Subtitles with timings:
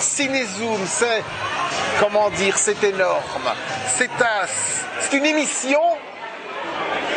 [0.00, 1.22] Cinézoom, c'est,
[2.00, 3.22] comment dire, c'est énorme.
[3.96, 4.46] C'est un,
[5.00, 5.80] c'est une émission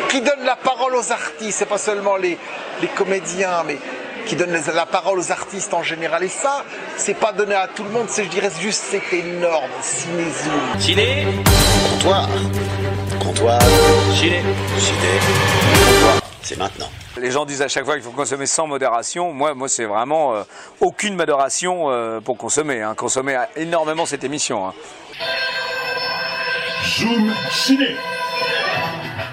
[0.10, 2.38] qui donne la parole aux artistes, c'est pas seulement les,
[2.82, 3.78] les comédiens, mais
[4.26, 6.24] qui donne la parole aux artistes en général.
[6.24, 6.64] Et ça,
[6.98, 9.70] c'est pas donné à tout le monde, c'est, je dirais juste, c'est énorme.
[9.82, 10.80] Cinézoom.
[10.80, 11.28] Ciné
[11.90, 12.28] Comptoir.
[13.20, 13.60] Comptoir.
[14.16, 14.44] Ciné
[14.78, 15.20] Ciné.
[15.86, 16.21] Comptoir.
[16.44, 16.90] C'est maintenant.
[17.18, 19.34] Les gens disent à chaque fois qu'il faut consommer sans modération.
[19.34, 20.44] Moi, moi c'est vraiment euh,
[20.80, 22.82] aucune modération euh, pour consommer.
[22.82, 22.96] Hein.
[22.96, 24.68] Consommer énormément cette émission.
[24.68, 24.74] Hein.
[26.84, 27.96] Zoom Ciné.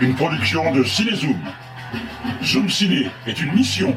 [0.01, 1.41] Une production de Cinézoom.
[2.43, 3.97] Zoom Ciné est une mission.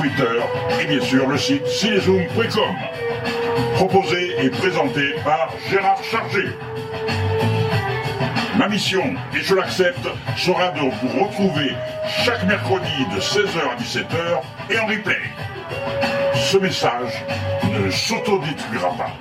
[0.00, 0.40] Twitter
[0.80, 2.74] et bien sûr le site cinézoom.com.
[3.74, 6.48] Proposé et présenté par Gérard Chargé.
[8.56, 9.02] Ma mission,
[9.34, 11.74] et je l'accepte, sera de vous retrouver
[12.24, 15.20] chaque mercredi de 16h à 17h et en replay.
[16.34, 17.22] Ce message
[17.70, 19.12] ne s'autodétruira pas.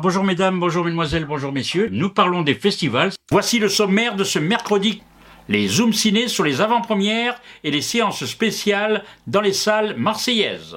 [0.00, 1.88] Bonjour mesdames, bonjour mesdemoiselles, bonjour messieurs.
[1.90, 3.10] Nous parlons des festivals.
[3.32, 5.02] Voici le sommaire de ce mercredi.
[5.48, 10.76] Les Zoom Ciné sur les avant-premières et les séances spéciales dans les salles marseillaises.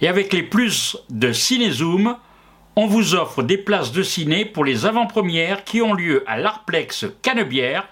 [0.00, 2.16] Et avec les plus de Ciné Zoom,
[2.74, 7.04] on vous offre des places de ciné pour les avant-premières qui ont lieu à l'Arplex
[7.20, 7.86] Canebière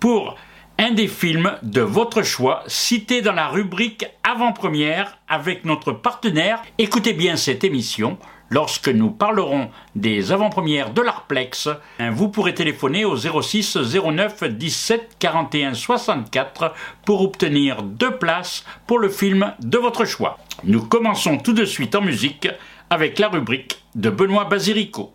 [0.00, 0.34] pour
[0.78, 6.60] un des films de votre choix cité dans la rubrique avant-première avec notre partenaire.
[6.78, 8.18] Écoutez bien cette émission.
[8.52, 11.70] Lorsque nous parlerons des avant-premières de l'Arplex,
[12.10, 16.74] vous pourrez téléphoner au 06 09 17 41 64
[17.06, 20.36] pour obtenir deux places pour le film de votre choix.
[20.64, 22.46] Nous commençons tout de suite en musique
[22.90, 25.14] avec la rubrique de Benoît Basirico.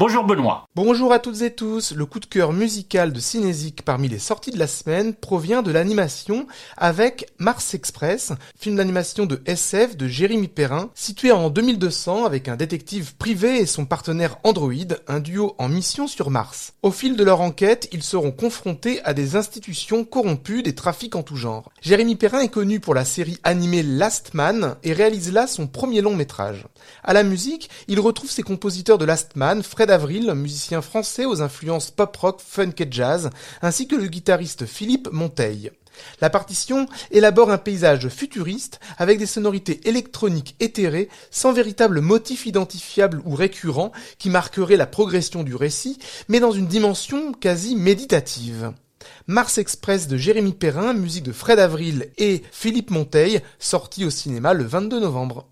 [0.00, 0.66] Bonjour Benoît.
[0.74, 1.92] Bonjour à toutes et tous.
[1.92, 5.70] Le coup de cœur musical de Cinésique parmi les sorties de la semaine provient de
[5.70, 6.46] l'animation
[6.78, 12.56] avec Mars Express, film d'animation de SF de Jérémy Perrin, situé en 2200 avec un
[12.56, 14.72] détective privé et son partenaire Android,
[15.06, 16.72] un duo en mission sur Mars.
[16.82, 21.22] Au fil de leur enquête, ils seront confrontés à des institutions corrompues, des trafics en
[21.22, 21.70] tout genre.
[21.82, 26.00] Jérémy Perrin est connu pour la série animée Last Man et réalise là son premier
[26.00, 26.64] long métrage.
[27.04, 31.42] À la musique, il retrouve ses compositeurs de Last Man, Fred Avril, musicien français aux
[31.42, 33.30] influences pop-rock, funk et jazz,
[33.62, 35.70] ainsi que le guitariste Philippe Monteil.
[36.20, 43.22] La partition élabore un paysage futuriste avec des sonorités électroniques éthérées sans véritable motif identifiable
[43.24, 45.98] ou récurrent qui marquerait la progression du récit,
[46.28, 48.72] mais dans une dimension quasi méditative.
[49.26, 54.54] Mars Express de Jérémy Perrin, musique de Fred Avril et Philippe Monteil, sorti au cinéma
[54.54, 55.48] le 22 novembre.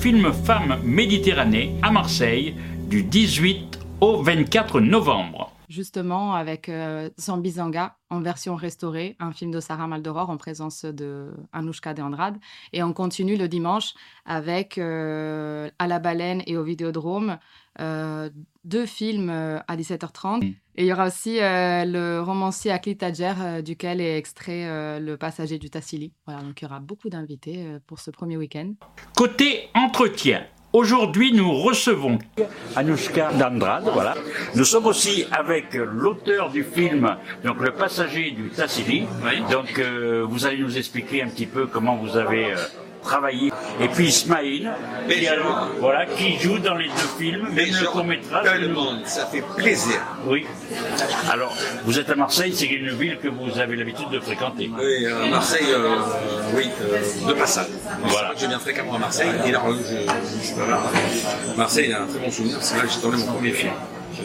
[0.00, 2.54] Film Femmes Méditerranée à Marseille
[2.88, 5.52] du 18 au 24 novembre.
[5.68, 11.32] justement avec euh, Zambizanga en version restaurée, un film de Sarah Maldoror en présence de
[11.52, 12.36] Anouchka de Andrade.
[12.72, 17.38] Et on continue le dimanche avec euh, À la baleine et au Vidéodrome,
[17.80, 18.30] euh,
[18.64, 20.54] deux films euh, à 17h30.
[20.80, 25.00] Et il y aura aussi euh, le romancier Akli Tadjer, euh, duquel est extrait euh,
[25.00, 26.12] Le passager du Tassili.
[26.24, 28.74] Voilà, donc il y aura beaucoup d'invités euh, pour ce premier week-end.
[29.16, 32.20] Côté entretien, aujourd'hui nous recevons
[32.76, 34.14] Anouchka Dandrade, voilà.
[34.54, 39.04] Nous sommes aussi avec l'auteur du film, donc Le passager du Tassili.
[39.50, 42.56] Donc euh, vous allez nous expliquer un petit peu comment vous avez euh,
[43.08, 43.50] travaillé.
[43.80, 44.70] Et puis Ismaïl,
[45.08, 45.34] qui, a-
[45.80, 48.46] voilà, qui joue dans les deux films, même le court métrage.
[49.06, 49.98] ça fait plaisir.
[50.26, 50.46] Oui.
[51.32, 54.70] Alors, vous êtes à Marseille, c'est une ville que vous avez l'habitude de fréquenter.
[54.78, 55.96] Oui, à Marseille, euh,
[56.54, 57.66] oui, euh, de passage.
[58.04, 58.32] Voilà.
[58.36, 60.80] Je viens fréquemment à Marseille, et là, je, je suis pas là.
[61.56, 63.72] Marseille, il a un très bon souvenir, c'est là que j'ai tourné mon premier film.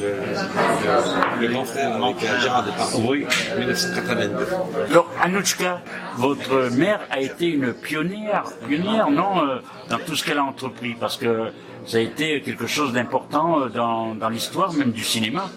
[0.01, 3.25] Le, le- le grand frère avec euh, Gérard Depardieu, Oui.
[3.59, 4.47] 1982.
[4.89, 5.81] Alors, Anouchka,
[6.17, 9.59] votre mère a été une pionnière, pionnière, non, euh,
[9.89, 11.45] dans tout ce qu'elle a entrepris, parce que
[11.87, 15.49] ça a été quelque chose d'important euh, dans, l'histoire même du cinéma.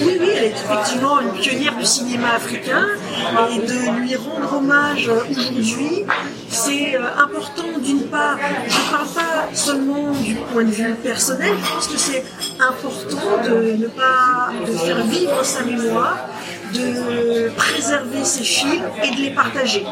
[0.00, 2.86] Oui, oui, elle est effectivement une pionnière du cinéma africain
[3.50, 6.04] et de lui rendre hommage euh, aujourd'hui,
[6.48, 8.38] c'est important d'une part,
[8.68, 12.24] je ne parle pas seulement du point de vue personnel, je pense que c'est
[12.60, 16.28] important de ne pas de faire vivre sa mémoire,
[16.74, 19.84] de préserver ses films et de les partager.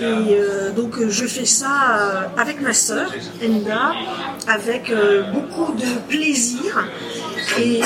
[0.00, 3.10] Et euh, donc je fais ça euh, avec ma sœur,
[3.44, 3.92] Enda,
[4.46, 6.86] avec euh, beaucoup de plaisir.
[7.58, 7.80] Et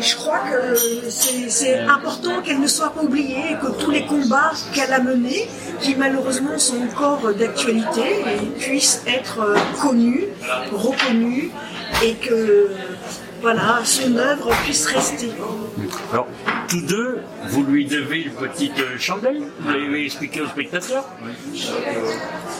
[0.00, 0.76] je crois que
[1.08, 5.48] c'est important qu'elle ne soit pas oubliée et que tous les combats qu'elle a menés,
[5.80, 8.24] qui malheureusement sont encore d'actualité,
[8.58, 10.24] puissent être connus,
[10.72, 11.50] reconnus
[12.02, 12.70] et que
[13.42, 15.30] voilà, son œuvre puisse rester.
[16.12, 16.26] Alors,
[16.68, 17.18] tous deux,
[17.48, 21.04] vous lui devez une petite euh, chandelle Vous l'avez expliqué aux spectateurs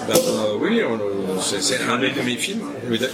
[0.08, 2.60] Ben, euh, oui, on, euh, c'est c'est un de mes films.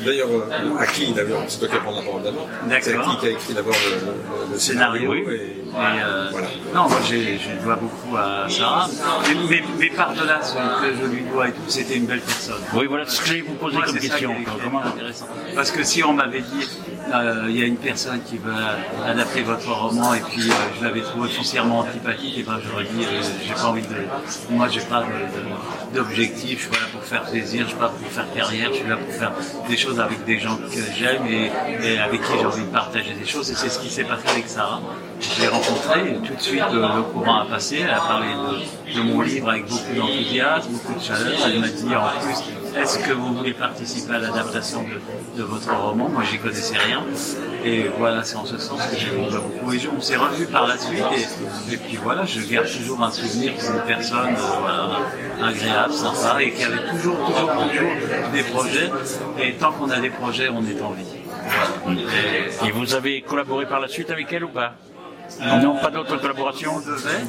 [0.04, 2.48] D'ailleurs, euh, Aki, d'abord, c'est toi qui vas prendre la parole d'abord.
[2.80, 3.08] C'est D'accord.
[3.10, 5.12] Aki qui a écrit d'abord le, le- le scénario.
[5.12, 5.34] Scénario, oui.
[5.36, 5.74] et- Et,
[6.04, 6.48] euh, Voilà.
[6.74, 8.88] Non, moi je dois beaucoup à Sarah.
[9.26, 12.60] Mais, mais, mais par-delà ce que je lui dois et tout, c'était une belle personne.
[12.74, 14.34] Oui, voilà ce que j'allais vous poser Moi, comme question.
[14.34, 14.50] qui qui
[14.86, 15.28] intéressant.
[15.54, 16.68] Parce que si on m'avait dit,
[17.14, 18.52] euh, il y a une personne qui veut
[19.06, 23.04] adapter votre roman et puis euh, je l'avais trouvé foncièrement antipathique, et ben j'aurais dit,
[23.04, 23.94] euh, j'ai pas envie de.
[24.50, 25.04] Moi, j'ai pas
[25.94, 28.78] d'objectif, je suis pas là pour faire plaisir, je suis pas pour faire carrière, je
[28.78, 29.32] suis là pour faire
[29.68, 31.50] des choses avec des gens que j'aime et,
[31.86, 33.48] et avec qui j'ai envie de partager des choses.
[33.50, 34.80] Et c'est ce qui s'est passé avec Sarah.
[35.20, 37.82] Je l'ai rencontrée et tout de suite euh, le courant a passé.
[37.84, 41.32] Elle a parlé de, de mon livre avec beaucoup d'enthousiasme, beaucoup de chaleur.
[41.46, 42.38] Elle m'a dit en plus,
[42.76, 44.84] est-ce que vous voulez participer à l'adaptation
[45.36, 46.08] de, votre roman?
[46.08, 47.04] Moi, j'y connaissais rien.
[47.64, 49.96] Et voilà, c'est en ce sens que j'ai beaucoup.
[49.96, 51.04] on s'est revus par la suite.
[51.70, 56.42] Et, et puis voilà, je garde toujours un souvenir d'une personne euh, voilà, agréable, sympa
[56.42, 57.92] et qui avait toujours, toujours, toujours
[58.32, 58.90] des projets.
[59.40, 61.06] Et tant qu'on a des projets, on est en vie.
[62.66, 64.74] Et vous avez collaboré par la suite avec elle ou pas?
[65.40, 67.24] Non, pas d'autres collaborations On devait,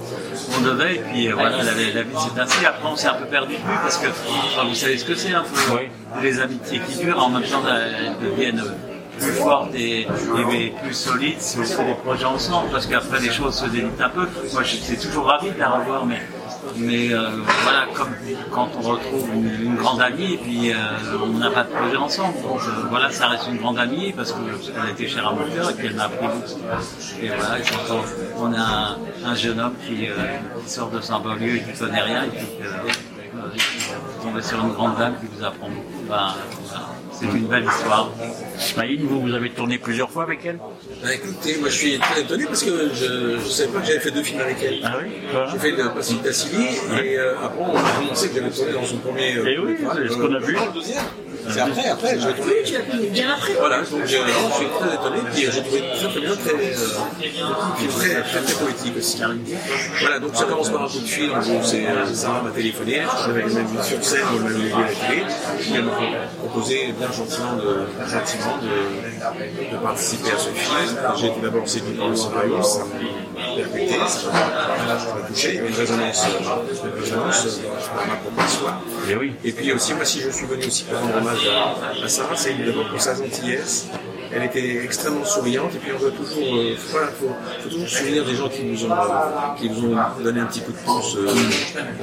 [0.57, 2.65] on devait, et puis euh, voilà, la, vie s'est ainsi.
[2.65, 5.15] Après, on s'est un peu perdu de vue parce que enfin, vous savez ce que
[5.15, 5.77] c'est un peu
[6.21, 8.63] les amitiés qui durent, en même temps elles deviennent
[9.19, 13.31] plus fortes et, et plus solides si on fait des projets ensemble parce qu'après les
[13.31, 14.27] choses se délitent un peu.
[14.53, 16.21] Moi, je suis toujours ravi de la revoir, mais
[16.77, 17.30] mais euh,
[17.63, 18.10] voilà, comme
[18.51, 20.75] quand on retrouve une, grande amie et puis euh,
[21.24, 22.42] on n'a pas de projet ensemble.
[22.42, 25.69] Donc euh, voilà, ça reste une grande amie parce qu'elle était chère à mon cœur
[25.71, 26.59] et qu'elle m'a appris beaucoup.
[27.21, 27.95] Et voilà, et quand
[28.37, 30.14] on, on a un, un jeune homme qui, euh,
[30.64, 32.90] qui sort de son banlieue et qui connaît rien et puis euh,
[34.18, 36.33] vous tombez sur une grande dame qui vous apprend beaucoup, ben,
[37.31, 38.09] c'est une belle histoire.
[38.59, 40.59] Ismaïl, vous, vous avez tourné plusieurs fois avec elle
[41.03, 43.99] Ben, écoutez, moi je suis très étonné parce que je ne savais pas que j'avais
[43.99, 44.80] fait deux films avec elle.
[44.83, 45.49] Ah oui voilà.
[45.51, 46.65] J'ai fait le Passif Tassili
[47.01, 49.35] et euh, après on a annoncé que j'avais tourné dans son premier.
[49.37, 50.53] euh, Eh oui, c'est ce qu'on a vu.
[50.53, 51.03] Le deuxième.
[51.50, 52.54] C'est après, après, j'avais tourné.
[52.66, 53.54] Tu l'as connu bien après.
[53.59, 56.76] Voilà, donc je suis très étonné, puis j'ai trouvé très très bien, très, euh,
[57.78, 59.21] puis très, très, très poétique aussi.
[60.02, 62.52] Voilà, donc ça commence par un coup de fil, en gros, c'est euh, Sarah m'a
[62.52, 65.23] téléphoné, je l'avais même vu sur scène, on m'a vu à la télé,
[65.73, 65.92] elle m'a
[66.40, 70.97] proposé bien gentiment de, gentiment de, de participer à ce film.
[71.18, 72.85] J'ai été d'abord séduit par le scénario, ça m'a
[73.33, 76.25] percuté, ça m'a ça m'a touché, une résonance,
[76.83, 78.81] une résonance dans ma propre histoire.
[79.19, 79.33] Oui.
[79.44, 82.35] Et puis aussi, moi, si je suis venu aussi pour rendre hommage à, à Sarah,
[82.35, 83.87] c'est d'abord pour sa gentillesse
[84.35, 88.49] elle était extrêmement souriante et puis on doit toujours, euh, faut, toujours souvenir des gens
[88.49, 91.25] qui vous ont, euh, qui vous ont donné un petit coup de pouce euh,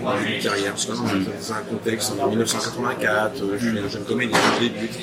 [0.02, 0.70] dans une carrière.
[0.72, 4.99] Parce que dans un contexte en 1984, euh, je suis un jeune comédien, je débute.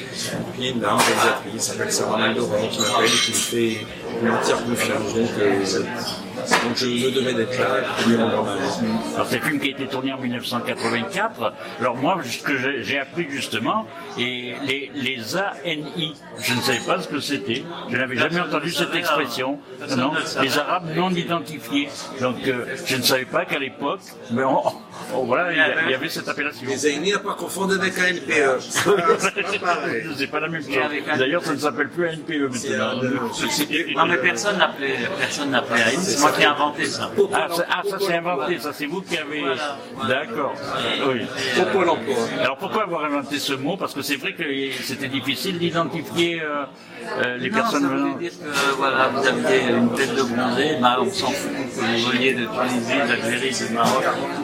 [0.53, 3.77] Puis une dame réalisatrice s'appelle Sarah Maldoror qui m'appelle et qui me fait
[4.21, 6.17] une entière confiance.
[6.51, 7.65] Euh, donc je me devais d'être là
[7.99, 8.59] pour lui rendre hommage.
[9.15, 11.53] Alors c'est un film qui a été tourné en 1984.
[11.79, 13.85] Alors moi, ce que j'ai- appris justement,
[14.17, 17.63] et les, les ANI, je ne savais pas ce que c'était.
[17.91, 19.59] Je n'avais jamais entendu cette expression.
[19.95, 21.89] Non, les Arabes non identifiés.
[22.21, 23.99] Donc euh, je ne savais pas qu'à l'époque,
[24.31, 24.63] mais on-
[25.13, 26.67] on- voilà, il y, a- il y avait cette appellation.
[26.67, 28.59] Les ANI à pas confondre avec ANPE.
[28.59, 30.03] C'est pas pareil.
[30.17, 30.73] C'est pas la même chose.
[31.19, 32.95] D'ailleurs, ça ne s'appelle plus ANPE maintenant.
[33.95, 37.11] Non, mais personne n'appelait, personne n'appelait c'est moi ai inventé ça.
[37.33, 39.43] Ah, ça, ah, ça, c'est inventé, ça c'est vous qui avez.
[40.07, 40.53] D'accord.
[41.07, 41.21] Oui.
[41.55, 42.15] Pour Pôle emploi.
[42.41, 43.77] Alors pourquoi avoir inventé ce mot?
[43.77, 44.43] Parce que c'est vrai que
[44.83, 46.63] c'était difficile d'identifier euh,
[47.23, 48.11] euh, les Non, personnes ça venant.
[48.13, 51.79] voulait dire que voilà, vous aviez une tête de bronzé, bah, on s'en fout que
[52.03, 54.03] vous veniez de Tunisie, d'Algérie, du Maroc,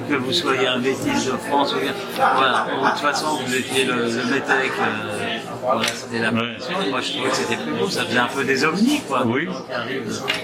[0.10, 1.74] que vous soyez un métis de France.
[1.74, 1.78] ou
[2.16, 4.72] Voilà, de toute façon, vous étiez le, le métèque.
[4.80, 6.90] euh, voilà, c'était la pression.
[6.90, 9.24] Moi, je trouvais que c'était plus beau, ça faisait un peu des ovnis, quoi.
[9.26, 9.48] Oui.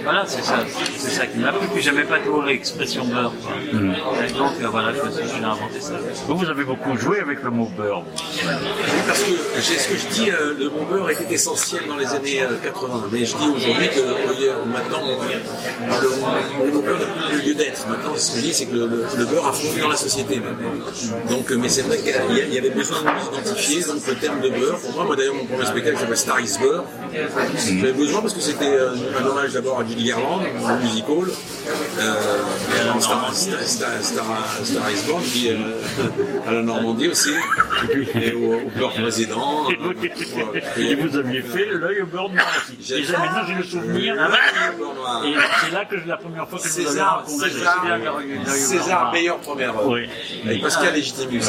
[0.03, 0.59] Voilà, c'est ça,
[0.97, 1.67] c'est ça qui m'a plu.
[1.73, 3.33] Puis j'aimais pas toujours l'expression beurre.
[3.43, 3.51] quoi.
[4.27, 5.93] Et donc, euh, voilà, je me suis dit, j'ai inventé ça.
[6.27, 8.03] Vous, vous avez beaucoup joué avec le mot beurre.
[8.05, 11.97] Oui, parce que j'ai ce que je dis, euh, le bon beurre était essentiel dans
[11.97, 13.03] les années euh, 80.
[13.11, 17.53] Mais je dis aujourd'hui que euh, maintenant, le, le bon beurre n'a plus le lieu
[17.55, 17.88] d'être.
[17.88, 19.95] Maintenant, ce que je dis, c'est que le, le- le beurre a fondu dans la
[19.95, 20.71] société maintenant.
[21.29, 23.83] Donc, euh, mais c'est vrai qu'il y a- il y avait besoin de nous identifier
[23.83, 24.79] donc le terme de beurre.
[24.79, 26.84] Pour moi, moi d'ailleurs, mon premier spectacle s'appelle Star is Beurre.
[27.58, 31.16] J'avais besoin parce que c'était euh, un hommage d'abord à Judy Garland, un musical.
[32.00, 32.13] Euh,
[33.00, 34.25] Star, Star, Star, Star,
[34.63, 37.32] Star is Born, puis euh, à la Normandie aussi,
[38.13, 39.68] et au, au président.
[40.78, 42.46] Et vous aviez fait l'œil au beurre noir
[42.80, 42.94] aussi.
[42.94, 44.16] Et maintenant j'ai le souvenir.
[45.25, 47.50] Et c'est là que la première fois que je vous avais César, rencontré.
[48.46, 49.88] César, meilleure première.
[49.88, 50.08] Oui.
[50.46, 51.42] Avec Pascal Légitimus.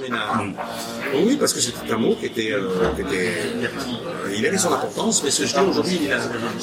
[0.00, 0.42] Ménard.
[1.14, 2.52] Oui, parce que c'était un mot était.
[2.52, 3.68] euh, qui était euh,
[4.36, 6.16] il avait son importance, mais ce que je dis aujourd'hui, il a,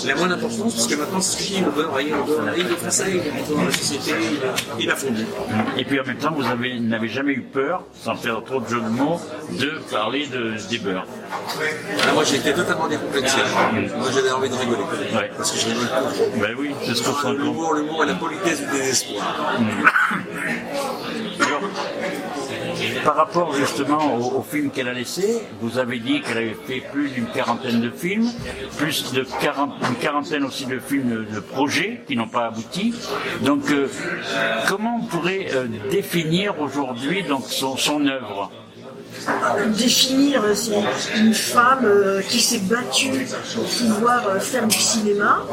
[0.04, 2.12] il a moins d'importance, parce que maintenant, c'est ce dis, le beurre, il est
[2.58, 5.26] il dans la société, il a, il a fondu.
[5.78, 8.68] Et puis en même temps, vous avez- n'avez jamais eu peur, sans faire trop de
[8.68, 11.06] jeux de mots, de parler de, des beurres.
[12.08, 13.38] Ah, moi, j'ai été totalement décomplexé.
[13.98, 14.84] Moi, j'avais envie de rigoler.
[15.38, 15.88] Parce que je rigole.
[16.42, 17.28] Ben oui, c'est ce qu'on se.
[17.38, 19.36] L'humour, l'humour et la politesse du désespoir.
[23.04, 26.82] Par rapport justement au, au film qu'elle a laissé, vous avez dit qu'elle avait fait
[26.92, 28.30] plus d'une quarantaine de films,
[28.78, 32.94] plus de 40, une quarantaine aussi de films de projets qui n'ont pas abouti.
[33.42, 33.88] Donc, euh,
[34.68, 38.52] comment on pourrait euh, définir aujourd'hui donc son œuvre?
[39.78, 45.44] Définir, euh, c'est une femme euh, qui s'est battue pour pouvoir euh, faire du cinéma,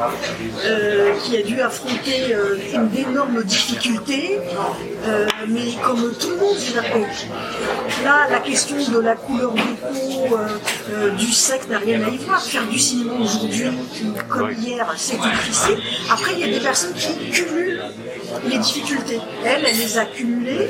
[1.23, 2.35] qui a dû affronter
[2.73, 4.39] une d'énormes difficultés,
[5.47, 6.57] mais comme tout le monde,
[8.03, 10.37] là, la question de la couleur de peau,
[11.17, 12.41] du sexe n'a rien à y voir.
[12.41, 13.67] Faire du cinéma aujourd'hui,
[14.27, 15.77] comme hier, c'est difficile.
[16.11, 17.81] Après, il y a des personnes qui cumulent
[18.47, 19.19] les difficultés.
[19.45, 20.69] Elle, elle les a cumulées.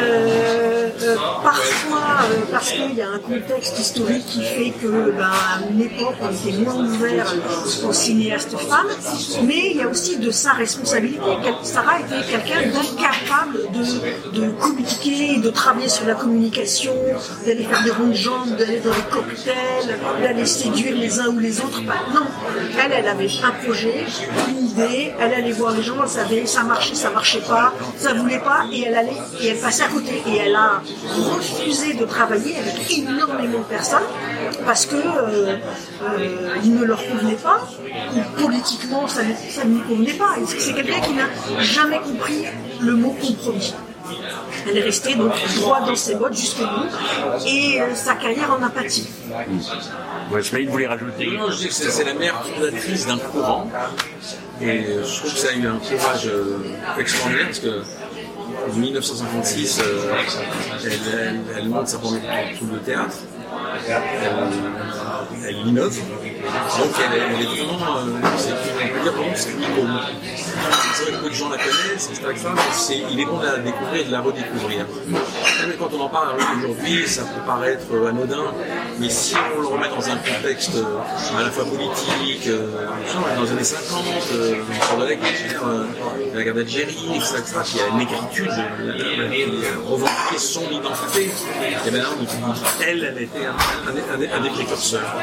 [0.00, 5.24] Euh, euh, parfois, euh, parce qu'il y a un contexte historique qui fait que, ben,
[5.24, 7.34] à une époque, on était moins ouvert
[7.86, 8.88] aux cinéastes femmes,
[9.44, 11.20] mais il y a aussi de sa responsabilité.
[11.62, 16.92] Sarah était quelqu'un d'incapable de, de communiquer, de travailler sur la communication,
[17.46, 21.38] d'aller faire des rondes de jambes, d'aller dans les cocktails, d'aller séduire les uns ou
[21.38, 21.82] les autres.
[21.86, 22.26] Bah, non,
[22.82, 24.04] elle, elle avait un projet,
[24.48, 24.67] une
[25.18, 28.66] elle allait voir les gens, elle savait ça marchait, ça marchait pas, ça voulait pas,
[28.72, 30.22] et elle allait, et elle passait à côté.
[30.26, 30.82] Et elle a
[31.34, 34.08] refusé de travailler avec énormément de personnes
[34.64, 35.56] parce que euh,
[36.02, 37.60] euh, ne leur convenait pas,
[38.14, 40.34] ou politiquement ça ne, lui convenait pas.
[40.46, 41.28] C'est quelqu'un qui n'a
[41.60, 42.44] jamais compris
[42.80, 43.74] le mot compromis.
[44.68, 48.62] Elle est restée donc droit dans ses bottes jusqu'au bout et euh, sa carrière en
[48.62, 49.08] apathie.
[50.30, 53.18] Ouais, je vous voulez rajouter Non, non, je dis que c'est la mère fondatrice d'un
[53.18, 53.70] courant.
[54.60, 56.58] Et je trouve que ça a eu un courage euh,
[56.98, 57.82] extraordinaire parce que
[58.70, 60.12] en 1956, euh,
[60.84, 62.22] elle, elle- elle monte sa première
[62.56, 63.16] troupe de théâtre.
[63.86, 63.94] Elle,
[65.48, 65.96] elle innove.
[66.78, 67.98] Donc elle, est- vraiment,
[68.36, 69.50] c'est- on peut dire vraiment c'est.
[70.94, 72.10] C'est vrai que peu de gens la connaissent,
[72.72, 74.86] c'est- il est bon de la découvrir et de la redécouvrir.
[75.76, 78.52] Quand on en parle aujourd'hui, ça peut paraître anodin,
[79.00, 82.86] Mais si on le remet dans un contexte euh, à la fois politique, euh,
[83.36, 84.54] dans les années 50, euh,
[84.98, 88.52] de la guerre, euh, d'Algérie, etc., etc., qui a une écriture
[90.30, 91.28] qui son identité,
[91.86, 92.54] et maintenant,
[92.86, 93.46] elle, elle était
[94.34, 95.16] un, des précurseurs.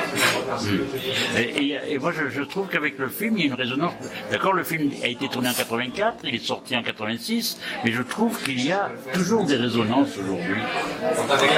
[1.38, 3.94] Et, et- moi, je, je trouve qu'avec le film, il y a une résonance.
[4.32, 8.02] D'accord, le film a été tourné en 84, il est sorti en 86, mais je
[8.02, 10.35] trouve qu'il y a toujours des résonances aujourd'hui.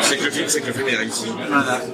[0.01, 1.31] C'est que le film, c'est que le film est réussi.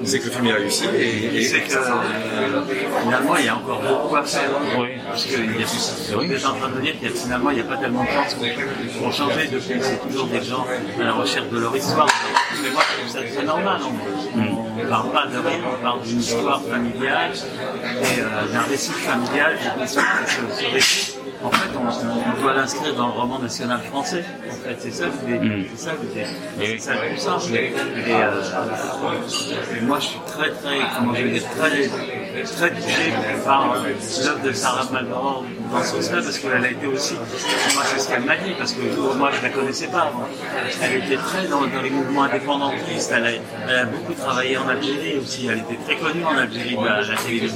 [0.04, 2.62] C'est que le film est réussi et, et- c'est que euh,
[3.04, 4.50] finalement il y a encore beaucoup à faire.
[4.80, 4.88] Oui.
[5.08, 7.78] Parce que il y a- en train de dire qu'il finalement il n'y a pas
[7.78, 8.36] tellement de choses
[9.00, 10.66] pour changer depuis que c'est toujours des gens
[11.00, 12.08] à la recherche de leur histoire.
[12.64, 13.80] Mais moi je trouve ça très normal.
[14.36, 18.92] On ne parle pas de rien, on parle d'une histoire familiale et euh, d'un récit
[18.92, 19.58] familial.
[19.84, 20.00] Et ce
[20.74, 24.24] récit, en fait, on, on doit l'inscrire dans le roman national français.
[24.50, 25.70] En fait, c'est ça l'idée.
[25.76, 26.26] C'est ça l'idée.
[26.58, 27.38] C'est ça tout ça.
[27.54, 27.74] Et,
[28.14, 31.90] euh, et moi, je suis très, très, comment je vais dire, très,
[32.46, 33.14] très touché
[33.46, 33.90] par euh,
[34.24, 38.08] l'œuvre de Sarah Maldoror dans ce sens-là, parce qu'elle a été aussi, moi, c'est ce
[38.10, 38.82] qu'elle m'a dit, parce que
[39.18, 40.12] moi, je la connaissais pas.
[40.82, 43.12] Elle était très dans, dans les mouvements indépendantistes.
[43.16, 43.30] Elle a,
[43.68, 45.48] elle a beaucoup travaillé en Algérie aussi.
[45.48, 47.56] Elle était très connue en Algérie, à la télévision.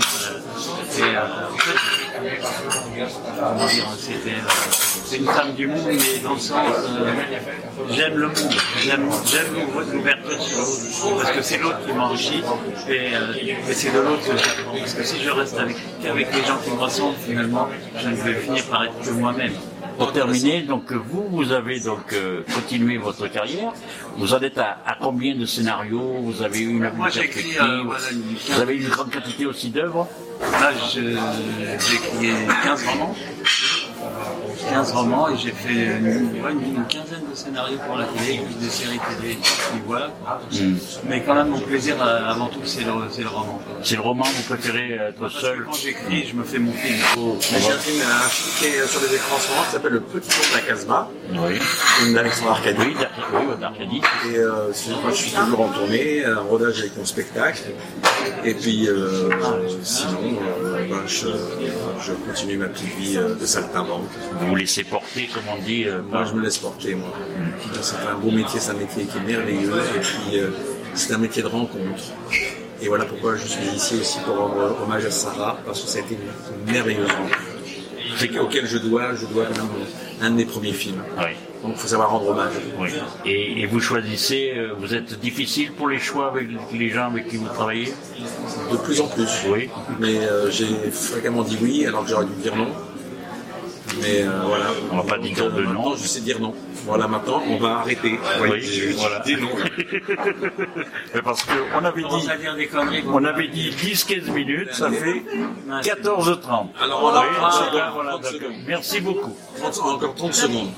[0.97, 1.19] Et euh,
[1.53, 1.96] en fait,
[2.35, 3.87] comment dire,
[5.05, 7.13] c'est une femme du monde, mais dans le sens, euh,
[7.91, 8.53] j'aime le monde,
[8.83, 12.43] j'aime j'aime l'ouver- l'ouverture sur l'autre, parce que c'est l'autre qui m'enrichit,
[12.89, 13.33] et, euh,
[13.69, 14.77] et c'est de l'autre que j'apprends.
[14.79, 15.77] Parce que si je reste avec,
[16.33, 19.53] les gens qui me ressemblent, finalement, je ne vais finir par être que moi-même.
[19.97, 23.73] Pour terminer, donc vous, vous avez donc euh, continué votre carrière.
[24.17, 26.19] Vous en êtes à, à combien de scénarios?
[26.21, 27.09] Vous avez eu une Moi,
[27.61, 30.07] euh, voilà, une- Vous avez une grande quantité aussi d'œuvres?
[30.39, 32.29] Là, je- j'ai écrit
[32.63, 33.15] 15 romans.
[34.69, 38.39] 15 romans et j'ai fait une, ouais, une- une quinzaine de scénarios pour la télé,
[38.39, 39.37] plus des séries télé, et
[39.85, 40.09] voilà.
[40.23, 40.39] quoi.
[41.07, 43.59] Mais quand même, mon plaisir, euh, avant tout, c'est le, roman.
[43.83, 46.71] C'est le roman, vous préférez être Parce que seul quand j'écris, je me fais mon
[46.73, 46.97] film.
[47.51, 49.71] Mais j'ai un film, un film qui est sur les écrans en ce moment qui
[49.71, 51.59] s'appelle Le Petit Tour de la Casbah, Oui.
[51.99, 52.77] film d'Alexandre Arcadi.
[52.87, 54.01] Oui, d'Ar- oui, d'Arcadie.
[54.31, 54.71] Et euh,
[55.01, 57.61] moi, je suis toujours en tournée, un rodage avec mon spectacle.
[58.43, 59.29] Et puis, euh,
[59.83, 61.27] sinon, euh, ben, je,
[62.05, 64.09] je continue ma petite vie euh, de saltimbanque.
[64.39, 65.85] Vous vous laissez porter, comme on dit.
[65.85, 67.09] euh, Moi, je me laisse porter, moi.
[67.81, 69.71] C'est un beau métier, c'est un métier qui est merveilleux.
[69.95, 70.49] Et puis, euh,
[70.93, 72.03] c'est un métier de rencontre.
[72.81, 75.97] Et voilà pourquoi je suis ici aussi pour rendre hommage à Sarah, parce que ça
[75.97, 76.15] a été
[76.65, 78.41] une merveilleuse rencontre.
[78.41, 79.67] Auquel je dois, je dois même
[80.21, 81.01] un de mes premiers films.
[81.17, 81.35] Oui.
[81.63, 82.53] Donc, il faut savoir rendre hommage.
[82.79, 82.89] Oui.
[83.25, 87.27] Et, et vous choisissez, euh, vous êtes difficile pour les choix avec les gens avec
[87.29, 87.93] qui vous travaillez?
[88.71, 89.45] De plus en plus.
[89.49, 89.69] Oui.
[89.99, 92.67] Mais euh, j'ai fréquemment dit oui, alors que j'aurais dû dire non.
[94.07, 94.65] Mais euh, voilà.
[94.91, 95.73] On va pas dire de non.
[95.73, 96.53] Maintenant, je sais dire non.
[96.85, 98.17] Voilà, maintenant, on va arrêter.
[98.41, 99.19] Oui, j'ai voilà.
[99.19, 99.49] dit non.
[101.13, 102.29] Mais Parce qu'on avait dit,
[103.07, 105.23] on avait dit 10-15 minutes, ça fait
[105.81, 106.67] 14h30.
[106.81, 107.81] Alors, on a Oui, 30 ah, secondes.
[107.93, 108.39] voilà, 30 d'accord.
[108.39, 108.55] secondes.
[108.67, 109.35] Merci beaucoup.
[109.59, 110.69] 30 encore 30 secondes.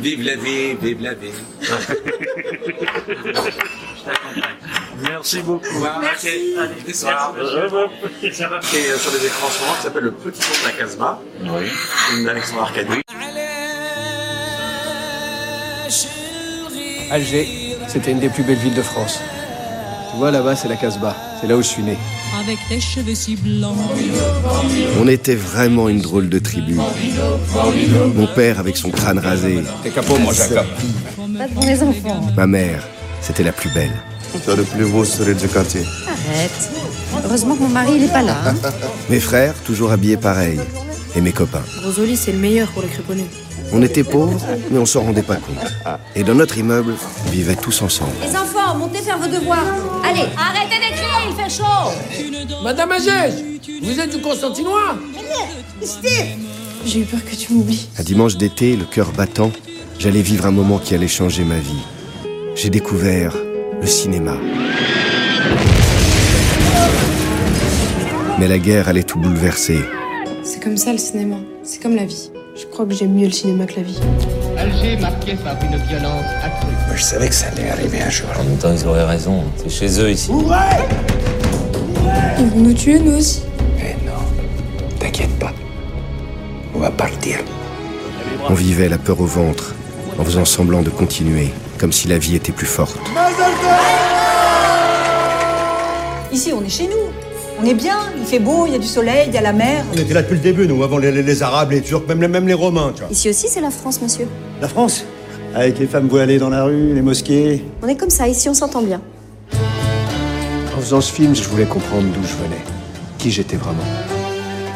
[0.00, 1.30] Vive la vie, vive la vie.
[5.02, 5.64] Merci beaucoup.
[6.00, 6.28] Merci.
[6.56, 6.68] Va.
[8.20, 8.26] Qui
[8.76, 10.72] est euh, sur les écrans en ce moment, qui s'appelle Le Petit Tour de la
[10.78, 11.66] Casbah, Oui.
[12.10, 13.02] film d'Alexandre Arcadi.
[17.10, 19.20] Alger, c'était une des plus belles villes de France.
[20.10, 21.14] Tu vois, là-bas, c'est la Casbah.
[21.40, 21.96] C'est là où je suis né.
[22.40, 23.76] avec tes cheveux si blancs.
[25.00, 26.78] On était vraiment une drôle de tribu.
[28.14, 30.64] Mon père avec son crâne rasé, T'es capot, moi, Jacob.
[31.38, 32.20] Pas pour les enfants.
[32.36, 32.82] ma mère,
[33.20, 33.92] c'était la plus belle.
[34.44, 35.82] C'est le plus beau sourire du quartier.
[36.06, 36.70] Arrête.
[37.24, 38.36] Heureusement que mon mari, il est pas là.
[38.46, 38.54] hein.
[39.10, 40.58] Mes frères, toujours habillés pareil.
[41.14, 41.62] Et mes copains.
[41.84, 43.26] Rosoli, c'est le meilleur pour les créponnés.
[43.70, 44.40] On était pauvres,
[44.70, 45.98] mais on s'en rendait pas compte.
[46.16, 46.94] Et dans notre immeuble,
[47.26, 48.12] on vivait tous ensemble.
[48.22, 49.58] Les enfants, montez faire vos devoirs.
[50.04, 52.62] Allez, arrêtez d'écrire, il fait chaud.
[52.64, 53.34] Madame Agege,
[53.82, 54.96] vous êtes du Constantinois
[56.86, 57.88] J'ai eu peur que tu m'oublies.
[57.98, 59.52] Un dimanche d'été, le cœur battant,
[59.98, 61.82] j'allais vivre un moment qui allait changer ma vie.
[62.54, 63.34] J'ai découvert
[63.82, 64.36] le cinéma.
[68.38, 69.80] Mais la guerre allait tout bouleverser.
[70.44, 71.36] C'est comme ça le cinéma.
[71.64, 72.30] C'est comme la vie.
[72.54, 73.98] Je crois que j'aime mieux le cinéma que la vie.
[74.56, 76.72] Alger marqué par une violence accrue.
[76.94, 78.28] Je savais que ça allait arriver un jour.
[78.38, 79.42] En même temps, ils auraient raison.
[79.56, 80.30] C'est chez eux ici.
[82.38, 83.42] Ils vont nous tuer, nous aussi.
[83.80, 84.12] Eh non,
[85.00, 85.52] t'inquiète pas.
[86.72, 87.38] On va partir.
[88.48, 89.74] On vivait la peur au ventre,
[90.18, 91.50] en faisant semblant de continuer,
[91.82, 92.96] comme si la vie était plus forte.
[96.32, 97.10] Ici, on est chez nous.
[97.60, 99.52] On est bien, il fait beau, il y a du soleil, il y a la
[99.52, 99.84] mer.
[99.92, 102.20] On était là depuis le début, nous, avant les, les- les Arabes, les Turcs, même,
[102.22, 103.10] les- même les Romains, tu vois.
[103.10, 104.28] Ici aussi, c'est la France, monsieur.
[104.60, 105.04] La France?
[105.56, 107.64] Avec les femmes voilées dans la rue, les mosquées.
[107.82, 109.00] On est comme ça, ici, on s'entend bien.
[110.78, 112.62] faisant ce film, je voulais comprendre d'où je venais,
[113.18, 113.82] qui j'étais vraiment.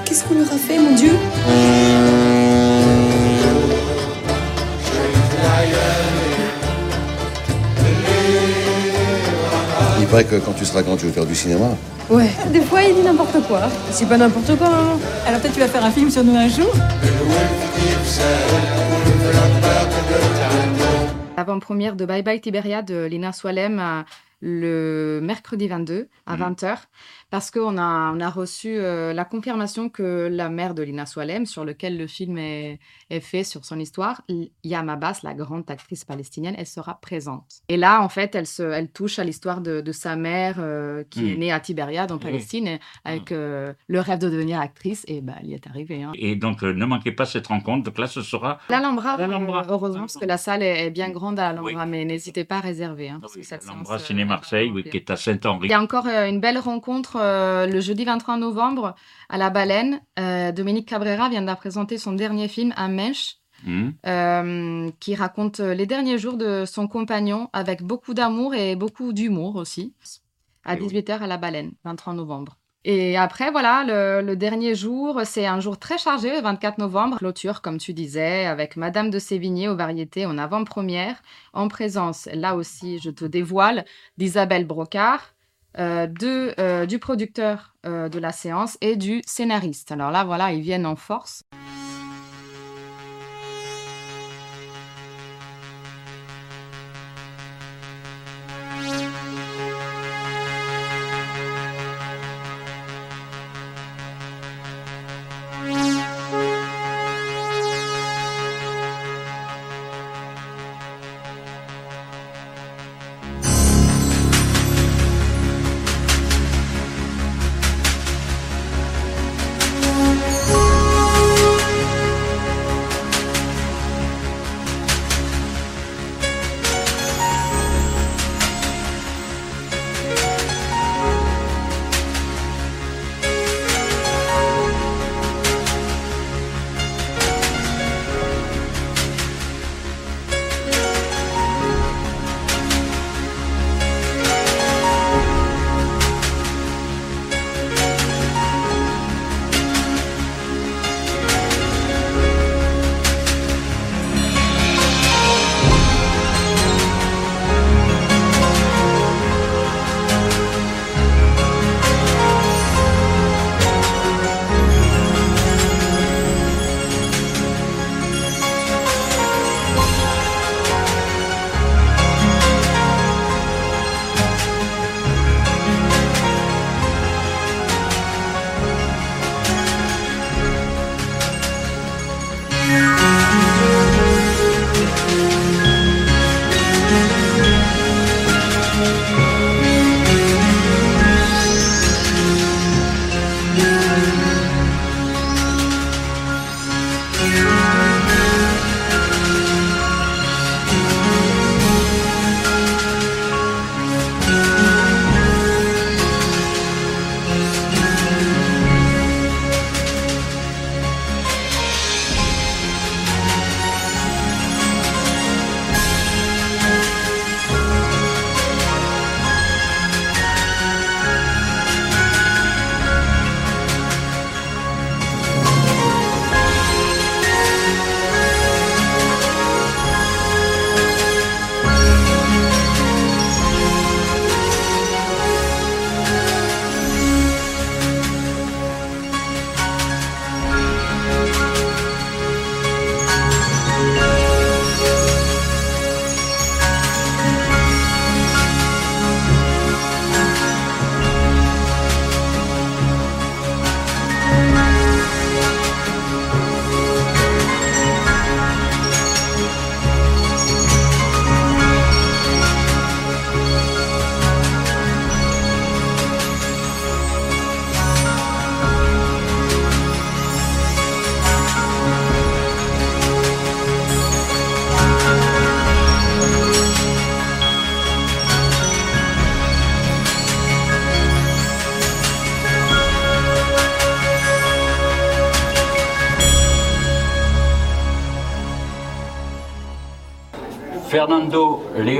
[0.05, 1.13] Qu'est-ce qu'on leur a fait, mon Dieu?
[10.07, 11.67] Il paraît que quand tu seras grand, tu veux faire du cinéma.
[12.09, 13.63] Ouais, des fois il dit n'importe quoi.
[13.91, 14.99] C'est pas n'importe quoi, hein.
[15.27, 16.73] Alors peut-être tu vas faire un film sur nous un jour
[21.37, 24.03] Avant-première de Bye Bye Tiberia de Lina Swalem euh,
[24.41, 26.77] le mercredi 22 à 20h
[27.31, 31.45] parce qu'on a, on a reçu euh, la confirmation que la mère de Lina Swalem,
[31.47, 32.79] sur lequel le film est,
[33.11, 34.23] est fait sur son histoire,
[34.65, 37.61] Yam Abbas, la grande actrice palestinienne, elle sera présente.
[37.69, 41.05] Et là, en fait, elle, se, elle touche à l'histoire de, de sa mère euh,
[41.11, 42.21] qui est née à Tibériade en Oui.
[42.23, 46.03] Palestine et avec euh, le rêve de devenir actrice et bah, elle y est arrivée.
[46.03, 46.13] hein.
[46.15, 47.85] Et donc, ne manquez pas cette rencontre.
[47.85, 48.59] Donc là, ce sera.
[48.69, 49.17] L'Alhambra,
[49.69, 52.61] heureusement, parce que la salle est, est bien grande à l'Alhambra, mais n'hésitez pas à
[52.61, 53.09] réserver.
[53.09, 53.21] hein,
[53.67, 55.69] L'Ambra euh, Ciné Marseille, oui, qui est à Saint-Henri.
[55.69, 58.95] Il y a encore une belle rencontre euh, le jeudi 23 novembre
[59.29, 60.01] à La Baleine.
[60.19, 63.95] Euh, Dominique Cabrera vient de présenter son dernier film, Un mèche, Mhm.
[64.07, 69.57] euh, qui raconte les derniers jours de son compagnon avec beaucoup d'amour et beaucoup d'humour
[69.57, 69.95] aussi,
[70.65, 72.59] à 18h à La Baleine, 23 novembre.
[72.89, 77.17] Et après, voilà, le, le dernier jour, c'est un jour très chargé, le 24 novembre,
[77.17, 81.17] clôture, comme tu disais, avec Madame de Sévigné aux variétés en avant-première,
[81.53, 83.85] en présence, là aussi, je te dévoile,
[84.19, 85.35] d'Isabelle Brocard,
[85.79, 89.93] euh, de, euh, du producteur euh, de la séance et du scénariste.
[89.93, 91.45] Alors là, voilà, ils viennent en force.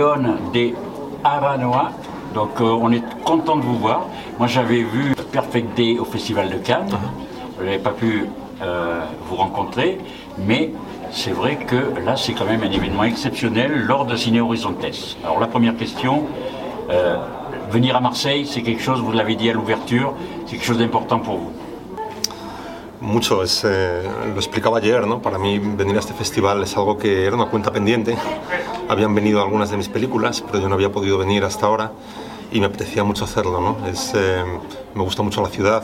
[0.07, 0.75] Fernando León de
[1.25, 1.91] Aranoa,
[2.35, 4.07] Donc euh, on est content de vous voir.
[4.39, 6.97] Moi j'avais vu Perfect Day au Festival de Cannes.
[7.59, 8.27] Je n'avais pas pu
[8.63, 9.99] euh, vous rencontrer,
[10.39, 10.71] mais
[11.11, 14.85] c'est vrai que là c'est quand même un événement exceptionnel lors de Ciné Horizontes.
[15.25, 16.25] Alors la première question,
[16.91, 17.17] euh,
[17.71, 20.15] venir à Marseille, c'est quelque chose, vous l'avez dit à l'ouverture,
[20.45, 21.53] c'est quelque chose d'important pour vous.
[23.01, 25.21] Mucho, es, eh, lo explicaba ayer, ¿no?
[25.21, 28.17] Para mí venir a este festival es algo que era una cuenta pendiente.
[28.89, 31.93] Habían venido algunas de mis películas, pero yo no había podido venir hasta ahora
[32.51, 33.87] y me apetecía mucho hacerlo, ¿no?
[33.87, 34.43] Es, eh,
[34.95, 35.83] me gusta mucho la ciudad.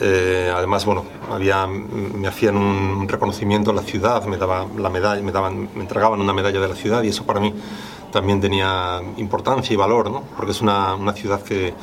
[0.00, 5.22] Eh, además, bueno, había, me hacían un reconocimiento a la ciudad, me daba la medalla,
[5.22, 7.54] me daban, me entregaban una medalla de la ciudad y eso para mí
[8.10, 10.24] también tenía importancia y valor, ¿no?
[10.36, 11.74] Porque es una, una ciudad que,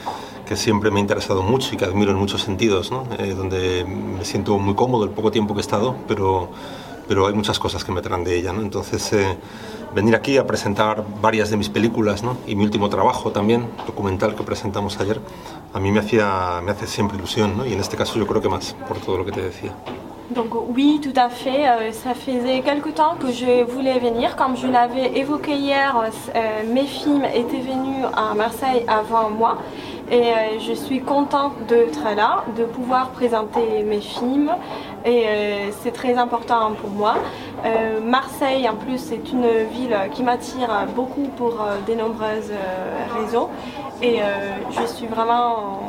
[0.51, 3.07] que siempre me ha interesado mucho y que admiro en muchos sentidos, ¿no?
[3.19, 6.49] Eh, donde me siento muy cómodo el poco tiempo que he estado, pero,
[7.07, 8.51] pero hay muchas cosas que me traen de ella.
[8.51, 8.61] ¿no?
[8.61, 9.37] Entonces, eh,
[9.95, 12.35] venir aquí a presentar varias de mis películas ¿no?
[12.45, 15.21] y mi último trabajo también, documental que presentamos ayer,
[15.73, 17.65] a mí me, hacía, me hace siempre ilusión ¿no?
[17.65, 19.71] y en este caso yo creo que más, por todo lo que te decía.
[20.33, 21.67] Donc oui, tout à fait.
[21.67, 24.37] Euh, ça faisait quelque temps que je voulais venir.
[24.37, 26.39] Comme je l'avais évoqué hier, euh,
[26.73, 29.57] mes films étaient venus à Marseille avant moi.
[30.11, 34.51] Et euh, je suis contente d'être là, de pouvoir présenter mes films.
[35.05, 37.15] Et euh, c'est très important pour moi.
[37.65, 43.21] Euh, Marseille, en plus, c'est une ville qui m'attire beaucoup pour euh, de nombreuses euh,
[43.21, 43.49] raisons.
[44.01, 44.25] Et euh,
[44.71, 45.79] je suis vraiment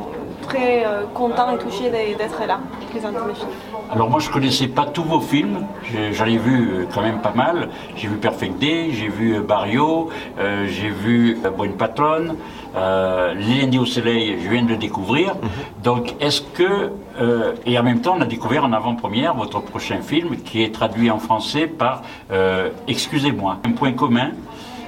[0.41, 2.59] très euh, content et touchée d'e- d'être là,
[2.91, 3.49] présenter mes films.
[3.91, 5.65] Alors moi je connaissais pas tous vos films,
[6.13, 7.69] j'en ai vu quand même pas mal.
[7.95, 12.35] J'ai vu Perfect Day, j'ai vu Barrio, euh, j'ai vu Bonne Patronne,
[12.75, 15.35] euh, Les Lundis au Soleil, je viens de le découvrir.
[15.83, 20.01] Donc est-ce que, euh, et en même temps on a découvert en avant-première votre prochain
[20.01, 23.57] film qui est traduit en français par euh, Excusez-moi.
[23.63, 24.31] Un point commun,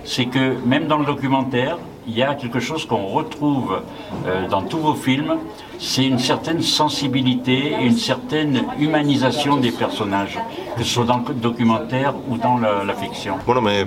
[0.04, 3.82] c'est que même dans le documentaire, il y a quelque chose qu'on retrouve
[4.26, 5.38] euh, dans tous vos films,
[5.80, 10.40] c'est une certaine sensibilité et une certaine humanisation des personnages,
[10.78, 13.36] que ce soit dans le documentaire ou dans la, fiction.
[13.46, 13.86] Bueno, me,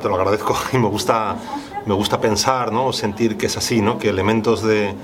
[0.00, 1.36] te lo agradezco me gusta,
[1.86, 3.98] me gusta pensar, sentir que es así, ¿no?
[3.98, 4.94] que elementos de,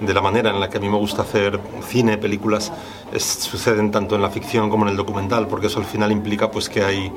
[0.00, 2.72] de la manera en la que a mí me gusta hacer cine, películas,
[3.16, 6.68] suceden tanto en la ficción como en el documental, porque eso al final implica pues,
[6.68, 7.12] que hay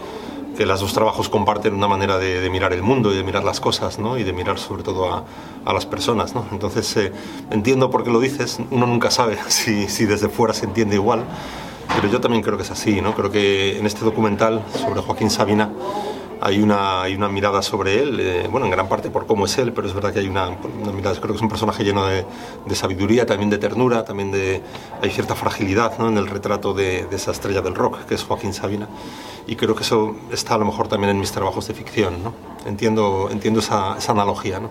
[0.57, 3.43] que los dos trabajos comparten una manera de, de mirar el mundo y de mirar
[3.43, 4.17] las cosas, ¿no?
[4.17, 5.23] Y de mirar sobre todo a,
[5.65, 6.45] a las personas, ¿no?
[6.51, 7.11] Entonces eh,
[7.51, 8.59] entiendo por qué lo dices.
[8.69, 11.23] Uno nunca sabe si, si desde fuera se entiende igual,
[11.95, 13.15] pero yo también creo que es así, ¿no?
[13.15, 15.69] Creo que en este documental sobre Joaquín Sabina
[16.41, 19.57] hay una, hay una mirada sobre él, eh, bueno, en gran parte por cómo es
[19.59, 22.07] él, pero es verdad que hay una, una mirada, creo que es un personaje lleno
[22.07, 22.25] de,
[22.65, 24.61] de sabiduría, también de ternura, también de,
[25.01, 26.07] hay cierta fragilidad ¿no?
[26.07, 28.87] en el retrato de, de esa estrella del rock, que es Joaquín Sabina,
[29.45, 32.33] y creo que eso está a lo mejor también en mis trabajos de ficción, ¿no?
[32.65, 34.69] Entiendo, entiendo esa, esa analogía, ¿no?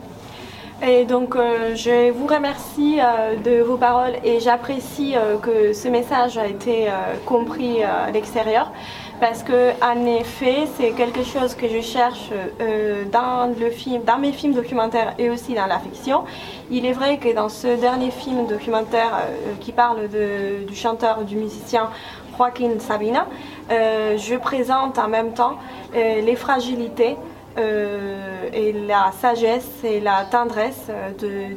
[0.82, 5.88] Et donc, euh, je vous remercie euh, de vos paroles et j'apprécie euh, que ce
[5.88, 8.72] message a été euh, compris euh, à l'extérieur
[9.20, 14.18] parce que, en effet, c'est quelque chose que je cherche euh, dans le film, dans
[14.18, 16.24] mes films documentaires et aussi dans la fiction.
[16.70, 21.22] Il est vrai que dans ce dernier film documentaire euh, qui parle de- du chanteur,
[21.24, 21.90] du musicien
[22.36, 23.26] Joaquin Sabina,
[23.70, 25.56] euh, je présente en même temps
[25.94, 27.16] les fragilités
[27.58, 30.86] et la sagesse et la tendresse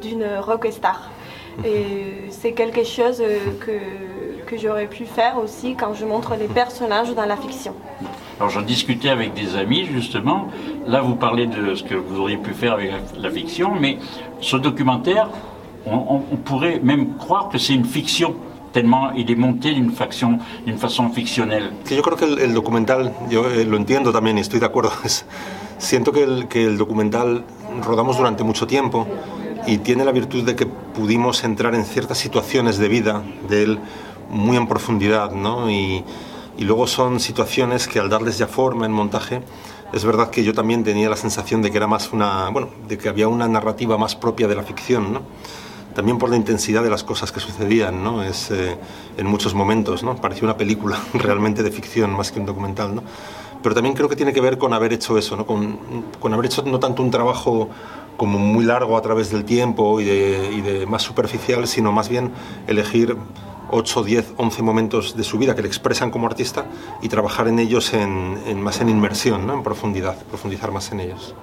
[0.02, 1.08] d'une rockstar.
[1.64, 3.22] Et c'est quelque chose
[3.64, 3.78] que,
[4.54, 7.72] que j'aurais pu faire aussi quand je montre les personnages dans la fiction.
[8.38, 10.48] Alors j'en discutais avec des amis justement.
[10.86, 13.98] Là vous parlez de ce que vous auriez pu faire avec la, fiction, mais
[14.40, 15.28] ce documentaire,
[15.86, 18.34] on, on- on pourrait même croire que c'est une fiction
[18.72, 21.70] tellement il est monté d'une faction, d'une façon fictionnelle.
[21.84, 24.66] Que yo creo que el, el documental, yo eh, lo entiendo también y estoy de
[24.66, 25.24] acuerdo, es-
[25.78, 27.44] siento que el, que el documental
[27.84, 29.06] rodamos durante mucho tiempo
[29.66, 33.78] y tiene la virtud de que pudimos entrar en ciertas situaciones de vida de él
[34.34, 35.70] muy en profundidad, ¿no?
[35.70, 36.04] Y,
[36.58, 39.42] luego son situaciones que al darles ya forma en montaje,
[39.92, 42.96] es verdad que yo también tenía la sensación de que era más una, bueno, de
[42.96, 45.22] que había una narrativa más propia de la ficción, ¿no?
[45.94, 48.24] también por la intensidad de las cosas que sucedían, ¿no?
[48.24, 48.76] Es, eh,
[49.16, 50.16] en muchos momentos, ¿no?
[50.16, 53.04] Parecía una película realmente de ficción más que un documental, ¿no?
[53.62, 55.46] Pero también creo que tiene que ver con haber hecho eso, ¿no?
[55.46, 55.78] Con,
[56.18, 57.68] con haber hecho no tanto un trabajo
[58.16, 62.32] como muy largo a través del tiempo y de más superficial, sino más bien
[62.66, 63.16] elegir
[63.74, 66.66] 8, 10, 11 momentos de su vida que le expresan como artista
[67.02, 69.54] y trabajar en ellos en, en más en inmersión, ¿no?
[69.54, 71.34] en profundidad, profundizar más en ellos.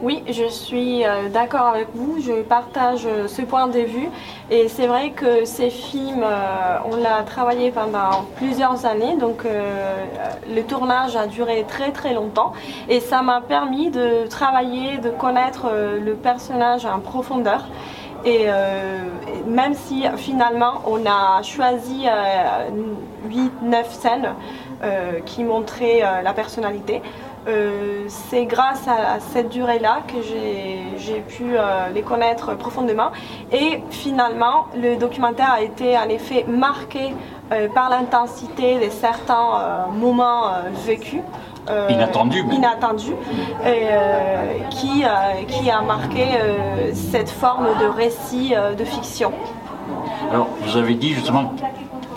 [0.00, 4.08] Oui, je suis euh, d'accord avec vous, je partage euh, ce point de vue
[4.48, 10.62] et c'est vrai que ces films, euh, on l'a travaillé pendant plusieurs années, donc le
[10.62, 12.52] tournage a duré très très longtemps
[12.88, 15.66] et ça m'a permis de travailler, de connaître
[16.00, 17.64] le personnage en profondeur.
[18.24, 18.46] Et
[19.46, 22.06] même si finalement on a choisi
[23.28, 24.34] 8-9 scènes
[25.24, 27.00] qui montraient la personnalité,
[27.48, 33.10] euh, c'est grâce à, cette durée-là que j'ai pu euh, les connaître profondément.
[33.52, 37.37] Et finalement, le documentaire a été en effet marqué euh,
[37.74, 40.52] par l'intensité de certains moments
[40.86, 41.22] vécus.
[41.88, 42.44] inattendus.
[42.50, 43.14] Inattendus,
[44.70, 45.04] qui,
[45.48, 46.26] qui a marqué
[46.94, 49.32] cette forme de récit de fiction.
[50.30, 51.52] Alors, vous avez dit justement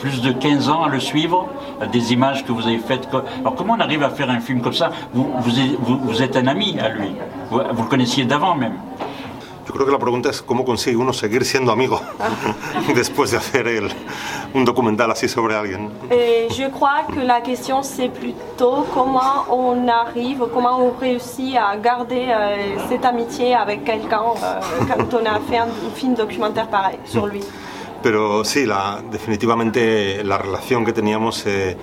[0.02, 1.48] plus de 15 ans à le suivre,
[1.92, 3.08] des images que vous avez faites.
[3.40, 4.90] Alors comment on arrive à faire un film comme ça?
[5.14, 7.16] Vous, vous, vous, êtes un ami à lui,
[7.52, 8.74] vous, vous le connaissiez d'avant même.
[9.72, 12.02] Yo creo que la pregunta es cómo consigue uno seguir siendo amigo
[12.94, 13.90] después de hacer el,
[14.54, 15.90] un documental así sobre alguien.
[16.10, 21.78] Et je crois que la question c'est plutôt comment on arrive, comment on réussit à
[21.78, 26.68] garder euh, cette amitié avec quelqu'un euh, quand on a fait un, un film documentaire
[26.68, 27.40] pareil sur lui.
[28.04, 31.78] Pero sí, la, definitivamente la relación que teníamos eh,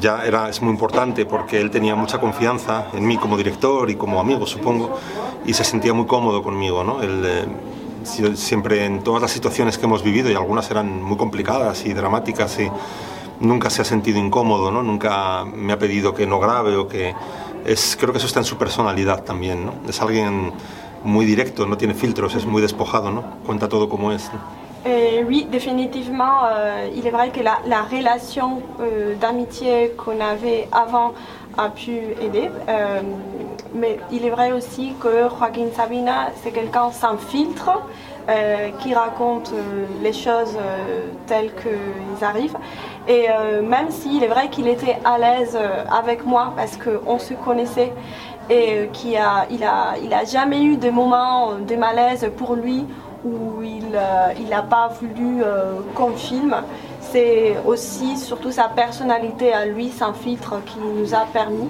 [0.00, 3.96] ya era, es muy importante porque él tenía mucha confianza en mí como director y
[3.96, 4.98] como amigo, supongo,
[5.46, 6.84] y se sentía muy cómodo conmigo.
[6.84, 6.98] ¿no?
[7.02, 7.46] Eh,
[8.34, 12.58] siempre en todas las situaciones que hemos vivido, y algunas eran muy complicadas y dramáticas,
[12.60, 12.70] y
[13.40, 14.82] nunca se ha sentido incómodo, ¿no?
[14.82, 17.14] nunca me ha pedido que no grabe o que...
[17.64, 19.66] Es, creo que eso está en su personalidad también.
[19.66, 19.72] ¿no?
[19.88, 20.52] Es alguien
[21.02, 23.24] muy directo, no tiene filtros, es muy despojado, ¿no?
[23.44, 24.30] cuenta todo como es.
[25.26, 31.12] Oui, définitivement, euh, il est vrai que la, relation euh, d'amitié qu'on avait avant
[31.58, 32.50] a pu aider.
[32.68, 33.00] Euh,
[33.74, 37.70] mais il est vrai aussi que Joaquin Sabina, c'est quelqu'un sans filtre,
[38.80, 39.52] qui raconte
[40.02, 40.58] les choses
[41.28, 42.56] telles qu'elles arrivent.
[43.06, 43.28] Et
[43.62, 45.56] même s'il est vrai qu'il était à l'aise
[45.92, 47.92] avec moi parce qu'on se connaissait
[48.50, 52.84] et qu'il a, jamais eu de moments de malaise pour lui
[53.26, 56.56] où il n'a euh, pas voulu euh, qu'on filme.
[57.00, 61.68] C'est aussi surtout sa personnalité à lui, sans filtre, qui nous a permis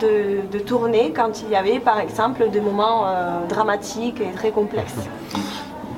[0.00, 4.50] de, de tourner quand il y avait, par exemple, des moments euh, dramatiques et très
[4.50, 5.08] complexes.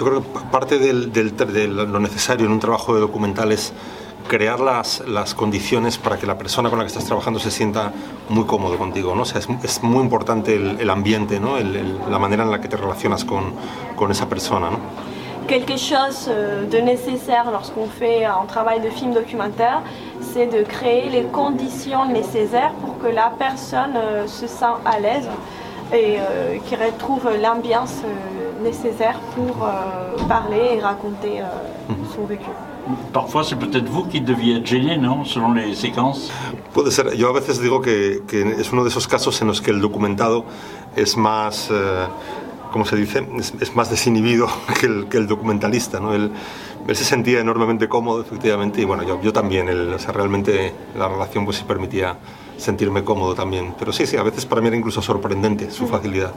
[0.01, 3.70] Yo creo que parte del, de lo necesario en un trabajo de documental es
[4.31, 7.93] crear las, las, condiciones para que la persona con la que estás trabajando se sienta
[8.29, 9.12] muy cómodo contigo.
[9.16, 9.23] ¿no?
[9.23, 11.59] O sea, es, es, muy importante el, el ambiente, ¿no?
[11.59, 13.53] El, el, la manera en la que te relacionas con,
[13.97, 14.71] con esa persona.
[14.71, 14.79] ¿no?
[15.49, 19.83] Quelque chose euh, de nécessaire lorsqu'on fait un travail de film documentaire,
[20.21, 25.29] c'est de créer les conditions nécessaires pour que la personne euh, se sente à l'aise
[25.93, 32.51] et euh, retrouve l'ambiance euh, nécessaire pour euh, parler et raconter euh, son vécu.
[33.12, 35.24] Parfois, c'est peut-être vous qui deviez être gêné, ¿no?
[35.24, 36.31] Selon les séquences.
[36.72, 37.16] Puede ser.
[37.16, 39.81] Yo a veces digo que, que es uno de esos casos en los que el
[39.81, 40.44] documentado
[40.96, 42.07] es más, eh,
[42.72, 43.26] ¿cómo se dice?
[43.38, 44.48] Es, es más desinhibido
[44.81, 46.14] que el, que el documentalista, ¿no?
[46.14, 46.31] Él,
[46.87, 49.68] él, se sentía enormemente cómodo, efectivamente, y bueno, yo, yo también.
[49.68, 52.16] Él, o sea, realmente la relación pues sí permitía
[52.61, 53.74] sentirme cómodo también.
[53.79, 56.33] Pero sí, sí, a veces para mí era incluso sorprendente su facilidad.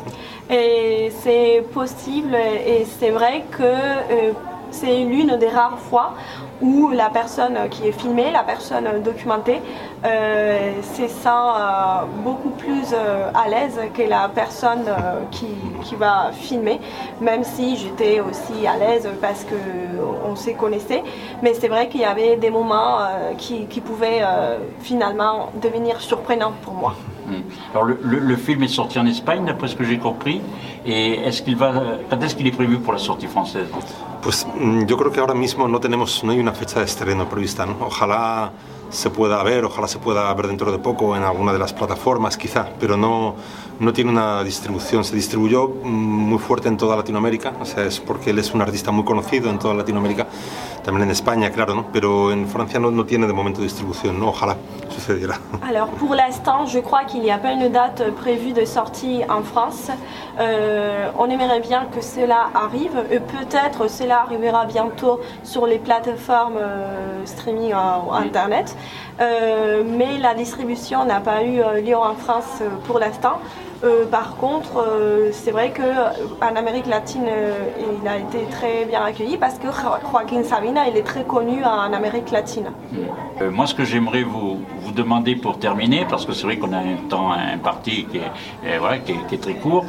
[0.49, 4.33] Et c'est possible, et c'est vrai que euh,
[4.73, 6.13] c'est l'une des rares fois
[6.61, 9.61] où la personne qui est filmée, la personne documentée,
[10.05, 14.85] euh, se sent euh, beaucoup plus euh, à l'aise que la personne
[15.31, 15.47] qui,
[15.95, 16.79] va filmer,
[17.21, 21.03] même si j'étais aussi à l'aise parce qu'on se connaissait.
[21.43, 22.99] Mais c'est vrai qu'il y avait des moments
[23.37, 24.23] qui, pouvaient
[24.79, 26.95] finalement devenir surprenants pour moi.
[27.25, 27.41] Hmm.
[27.71, 30.41] Alors le, le, le, film est sorti en Espagne, d'après ce que j'ai compris.
[30.85, 31.71] Et est-ce qu'il va,
[32.09, 33.67] quand est-ce qu'il est prévu pour la sortie française
[34.21, 37.27] Pues mm, yo creo que ahora mismo no tenemos, no hay una fecha de estreno
[37.29, 37.65] prevista.
[37.65, 37.77] ¿no?
[37.81, 38.51] Ojalá
[38.89, 42.37] se pueda ver, ojalá se pueda ver dentro de poco en alguna de las plataformas
[42.37, 43.35] quizá, pero no,
[43.79, 45.03] no tiene una distribución.
[45.03, 48.61] Se distribuyó mm, muy fuerte en toda Latinoamérica, o sea, es porque él es un
[48.61, 50.27] artista muy conocido en toda Latinoamérica,
[50.83, 51.85] también en España, claro, ¿no?
[51.91, 54.29] pero en Francia no, no tiene de momento distribución, ¿no?
[54.29, 54.57] ojalá
[54.89, 55.39] sucediera.
[55.67, 59.43] Alors pour l'instant, je crois qu'il n'y a pas une date prévue de sortie en
[59.43, 59.89] France.
[60.39, 66.57] Euh, on aimerait bien que cela arrive, et peut-être cela arrivera bientôt sur les plateformes
[66.57, 68.75] euh, streaming euh, internet.
[69.21, 73.39] Euh, mais la distribution n'a pas eu euh, lieu en France euh, pour l'instant.
[74.09, 74.85] Par contre,
[75.31, 77.25] c'est vrai qu'en Amérique latine,
[78.01, 79.67] il a été très bien accueilli parce que
[80.11, 82.71] Joaquin Sabina, il est très connu en Amérique latine.
[83.51, 86.77] moi, ce que j'aimerais vous, vous, demander pour terminer, parce que c'est vrai qu'on a
[86.77, 89.85] un temps imparti qui est, voilà, qui est, qui est très court,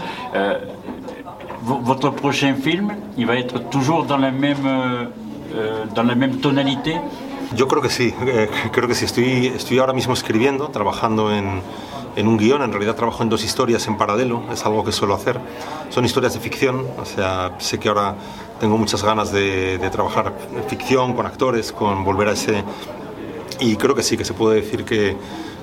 [1.64, 5.04] votre prochain film, il va être toujours dans la même, euh,
[5.54, 6.96] euh, dans la même tonalité?
[7.56, 9.04] Yo creo que sí, eh, creo que sí.
[9.04, 11.60] Estoy, estoy ahora mismo escribiendo, trabajando en,
[12.16, 12.62] en un guion.
[12.62, 15.40] En realidad trabajo en dos historias en paralelo, es algo que suelo hacer.
[15.90, 18.14] Son historias de ficción, o sea, sé que ahora
[18.60, 20.32] tengo muchas ganas de, de trabajar
[20.68, 22.64] ficción, con actores, con volver a ese...
[23.60, 25.16] Y creo que sí, que se puede decir que,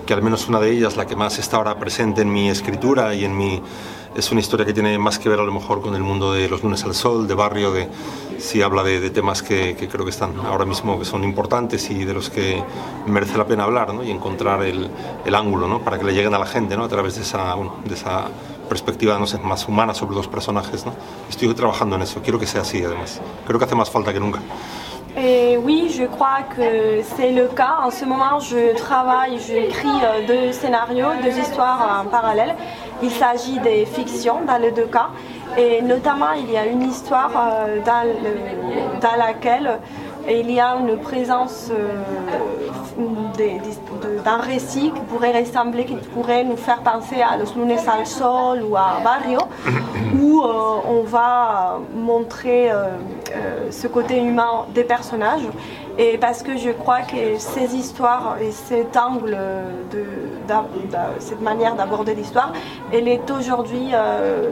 [0.05, 3.13] que al menos una de ellas, la que más está ahora presente en mi escritura
[3.13, 3.61] y en mi...
[4.13, 6.49] Es una historia que tiene más que ver a lo mejor con el mundo de
[6.49, 7.87] los lunes al sol, de barrio, de
[8.39, 12.13] si habla de, temas que, creo que están ahora mismo que son importantes y de
[12.13, 12.61] los que
[13.05, 14.03] merece la pena hablar ¿no?
[14.03, 14.89] y encontrar el,
[15.33, 15.79] ángulo ¿no?
[15.79, 16.83] para que le lleguen a la gente ¿no?
[16.83, 18.27] a través de esa, bueno, de esa
[18.67, 20.85] perspectiva no más humana sobre los personajes.
[20.85, 20.93] ¿no?
[21.29, 23.21] Estoy trabajando en eso, quiero que sea así además.
[23.47, 24.39] Creo que hace más falta que nunca.
[25.17, 27.79] Et oui, je crois que c'est le cas.
[27.83, 32.55] En ce moment, je travaille, j'écris euh, deux scénarios, deux histoires en parallèle.
[33.03, 35.09] Il s'agit des fictions dans les deux cas.
[35.57, 39.79] Et notamment, il y a une histoire euh, dans, le- dans laquelle
[40.29, 42.03] il y a une présence euh,
[44.23, 48.63] d'un récit qui pourrait ressembler, qui pourrait nous faire penser à Los Lunes al Sol
[48.63, 49.39] ou à Barrio,
[50.21, 55.47] où euh, on va montrer euh, ce côté humain des personnages.
[55.97, 59.37] Et parce que je crois que ces histoires et cet angle,
[59.91, 60.05] de,
[61.19, 62.53] cette manière d'aborder l'histoire,
[62.91, 64.49] elle est aujourd'hui euh,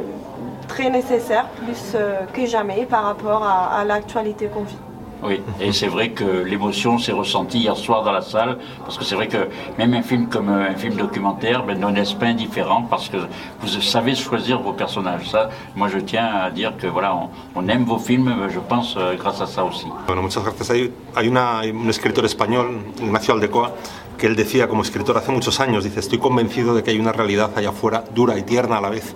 [0.67, 4.77] très nécessaire, plus euh, que jamais, par rapport à, à l'actualité qu'on vit.
[5.21, 9.03] Oui, et c'est vrai que l'émotion s'est ressentie hier soir dans la salle, parce que
[9.03, 12.27] c'est vrai que même un film comme euh, un film documentaire ben, n'en laisse pas
[12.27, 13.17] indifférent, parce que
[13.59, 15.29] vous savez choisir vos personnages.
[15.29, 17.13] Ça, moi je tiens à dire que voilà,
[17.55, 19.87] on, aime vos films, ben, je pense, euh, grâce à ça aussi.
[20.07, 20.69] Bueno, muchas gracias.
[20.69, 23.73] Hay, hay una- un escritor español, Ignacio Aldecoa,
[24.17, 27.11] que él decía como escritor hace muchos años, dice, estoy convencido de que hay una
[27.11, 29.15] realidad allá afuera dura y tierna a la vez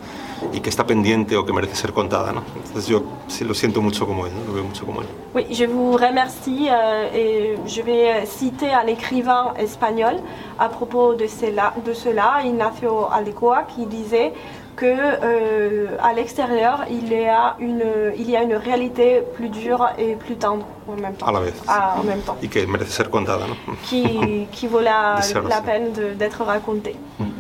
[0.52, 2.32] y que está pendiente o que merece ser contada.
[2.32, 2.42] ¿no?
[2.56, 4.46] Entonces yo sí lo siento mucho como él, ¿no?
[4.48, 5.08] lo veo mucho como él.
[5.36, 10.16] Oui, je vous remercie euh, et je vais citer un écrivain espagnol
[10.60, 14.34] à propos de cela, de cela Ignacio Aldecoa, qui disait
[14.76, 17.84] que euh, à l'extérieur il y a une
[18.18, 21.28] il y a une réalité plus dure et plus tendre en même temps.
[21.28, 21.54] A la vez.
[21.68, 23.46] Ah, en même temps, Y que merece ser contada.
[23.48, 23.56] ¿no?
[23.84, 26.96] qui, qui vaut la, la peine de- d'être racontée.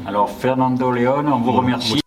[0.06, 2.03] Alors Fernando León, on vous remercie.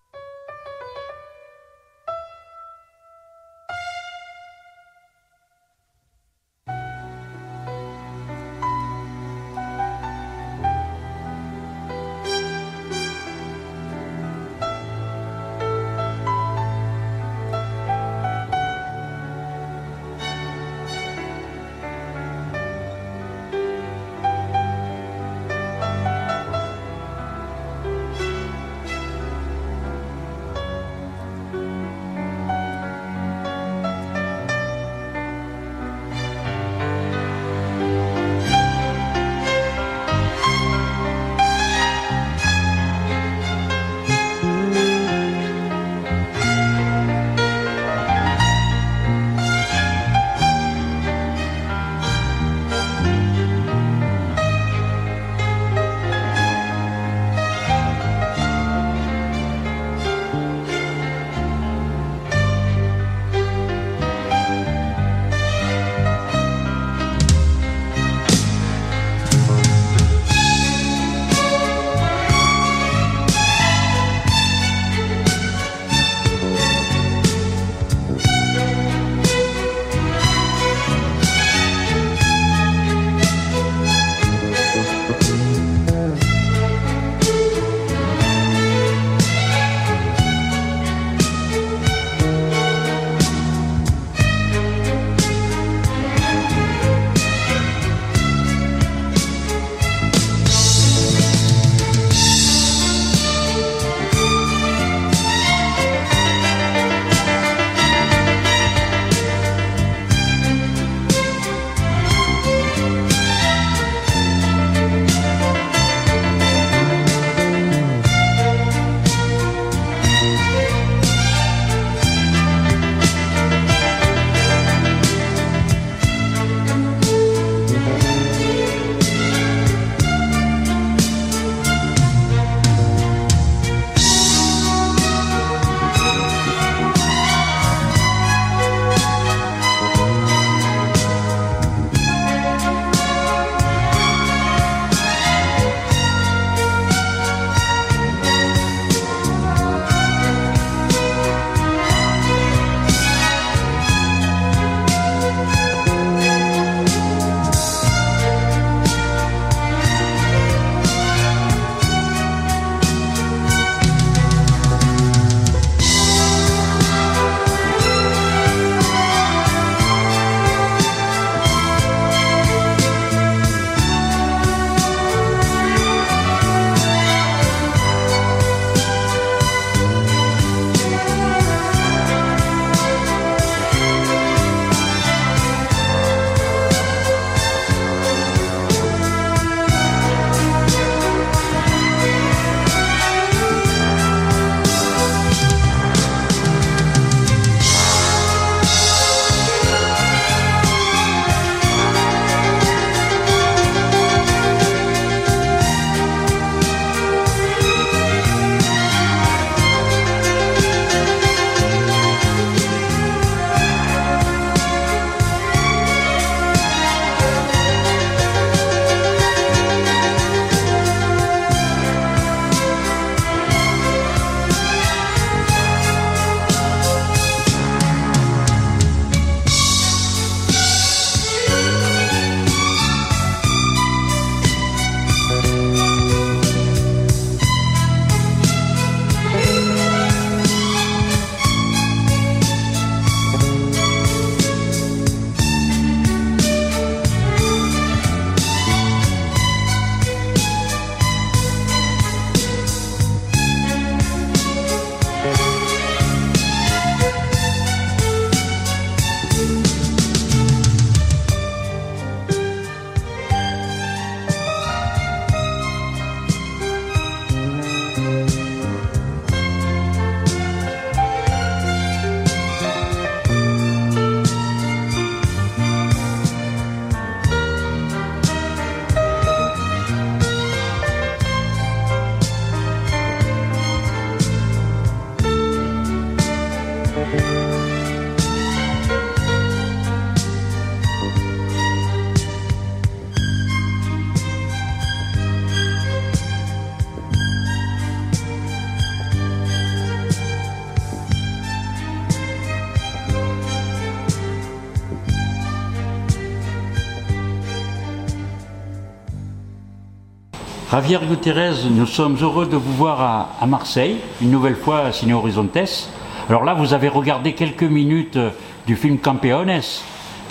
[310.68, 315.12] Javier Gutiérrez, nous sommes heureux de vous voir à, Marseille, une nouvelle fois à Cine
[315.12, 315.88] Horizontes.
[316.28, 318.30] Alors là, vous avez regardé quelques minutes euh,
[318.66, 319.60] du film Campeones.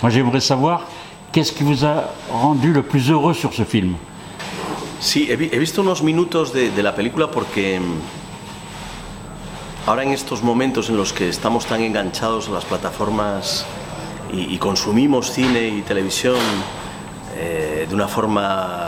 [0.02, 0.82] Moi, j'aimerais savoir
[1.32, 3.94] qu'est-ce qui vous a rendu le plus heureux sur ce film?
[5.00, 10.42] Sí, he, he visto unos minutos de, de la película porque mm, ahora en estos
[10.42, 13.64] momentos en los que estamos tan enganchados a las plataformas
[14.30, 16.36] y, y consumimos cine y televisión
[17.38, 18.85] eh, de una forma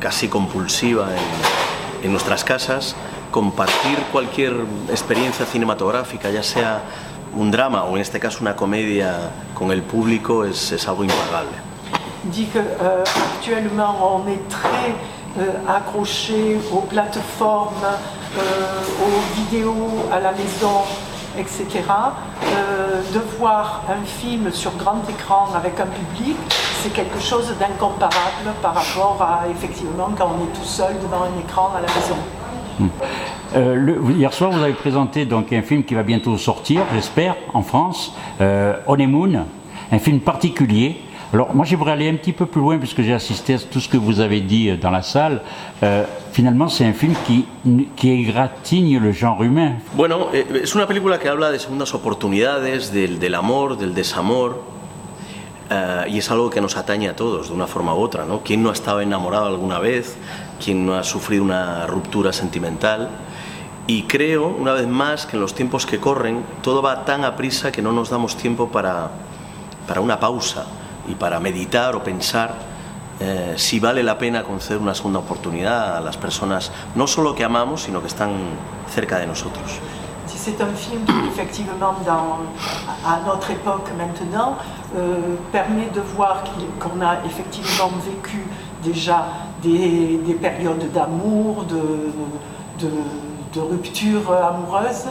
[0.00, 2.96] casi compulsiva en, en nuestras casas,
[3.30, 4.54] compartir cualquier
[4.90, 6.82] experiencia cinematográfica, ya sea
[7.34, 11.56] un drama o en este caso una comedia con el público, es, es algo impagable.
[12.26, 13.04] dit que euh,
[13.36, 14.94] actuellement on est très
[15.38, 17.86] euh, accroché aux plateformes,
[18.36, 18.40] euh,
[19.04, 20.82] aux vidéos à la maison,
[21.38, 21.66] etc.
[22.42, 26.36] Euh, de voir un film sur grand écran avec un public,
[26.86, 31.40] c'est quelque chose d'incomparable par rapport à effectivement quand on est tout seul devant un
[31.40, 32.16] écran à la maison.
[33.56, 37.34] Euh, le- hier soir, vous avez présenté donc un film qui va bientôt sortir, j'espère,
[37.54, 39.46] en France, euh, Honeymoon,
[39.90, 41.00] un film particulier.
[41.34, 43.88] Alors moi j'aimerais aller un petit peu plus loin puisque j'ai assisté à tout ce
[43.88, 45.42] que vous avez dit euh, dans la salle.
[45.82, 47.46] Euh, finalement c'est un film qui,
[47.96, 49.72] qui égratigne le genre humain.
[49.94, 54.62] Bueno, eh, es una película que habla de segundas oportunidades, del, del amor, del desamor,
[55.70, 58.42] eh, y es algo que nos atañe a todos de una forma u otra, ¿no?
[58.42, 60.16] ¿Quién no ha estado enamorado alguna vez?
[60.62, 63.08] ¿Quién no ha sufrido una ruptura sentimental?
[63.86, 67.36] Y creo, una vez más, que en los tiempos que corren todo va tan a
[67.36, 69.10] prisa que no nos damos tiempo para,
[69.86, 70.66] para una pausa
[71.08, 72.54] y para meditar o pensar
[73.18, 77.44] eh, si vale la pena conceder una segunda oportunidad a las personas, no solo que
[77.44, 78.32] amamos, sino que están
[78.92, 79.64] cerca de nosotros.
[80.46, 81.96] C'est un film qui, effectivement,
[83.04, 84.54] à notre époque maintenant,
[84.96, 85.16] euh,
[85.50, 86.44] permet de voir
[86.78, 88.46] qu'on a effectivement vécu
[88.80, 89.26] déjà
[89.60, 95.06] des, des périodes d'amour, de, rupture amoureuse,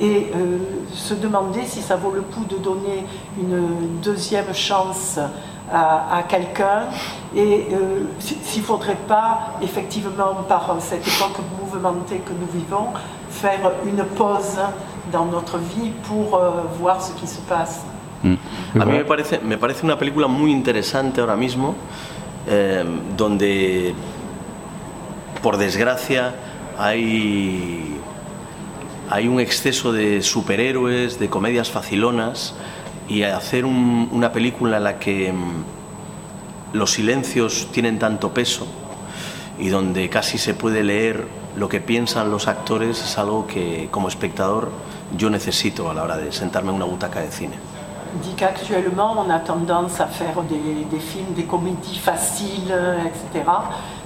[0.00, 0.56] et euh,
[0.94, 3.04] se demander si ça vaut le coup de donner
[3.38, 5.18] une deuxième chance
[5.70, 6.84] à, quelqu'un
[7.36, 12.86] et euh, si- s'il ne faudrait pas, effectivement, par cette époque mouvementée que nous vivons,
[13.40, 14.58] faire une pause
[15.12, 17.80] dans notre vie pour euh, voir ce qui se passe.
[18.78, 21.74] A mí me parece, me parece una película muy interesante ahora mismo,
[22.48, 22.84] eh,
[23.16, 23.94] donde,
[25.42, 26.34] por desgracia,
[26.78, 27.96] hay,
[29.10, 32.54] hay un exceso de superhéroes, de comedias facilonas,
[33.08, 38.66] y hacer un- una película en la que mm, los silencios tienen tanto peso
[39.58, 41.26] y donde casi se puede leer
[41.58, 44.70] lo que piensan los actores es algo que como espectador
[45.16, 47.56] yo necesito a la hora de sentarme en una butaca de cine.
[48.22, 52.72] dit qu'actuellement, on a tendance à faire des, des films, des comédies faciles,
[53.08, 53.44] etc.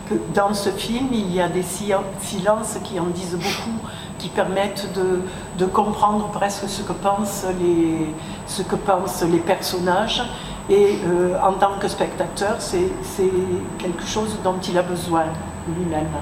[0.09, 3.79] Que dans ce film, il y a des si- silences qui en disent beaucoup,
[4.19, 5.23] qui permettent de,
[5.57, 8.13] de comprendre presque ce que pensent les,
[8.47, 10.23] ce que pensent les personnages.
[10.69, 13.31] Et euh, en tant que spectateur, c'est c'est
[13.79, 15.25] quelque chose dont il a besoin
[15.69, 16.15] lui-même.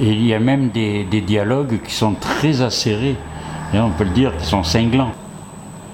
[0.00, 3.16] Et il y a même des, des dialogues qui sont très acérés,
[3.74, 5.12] Et on peut le dire, qui sont cinglants.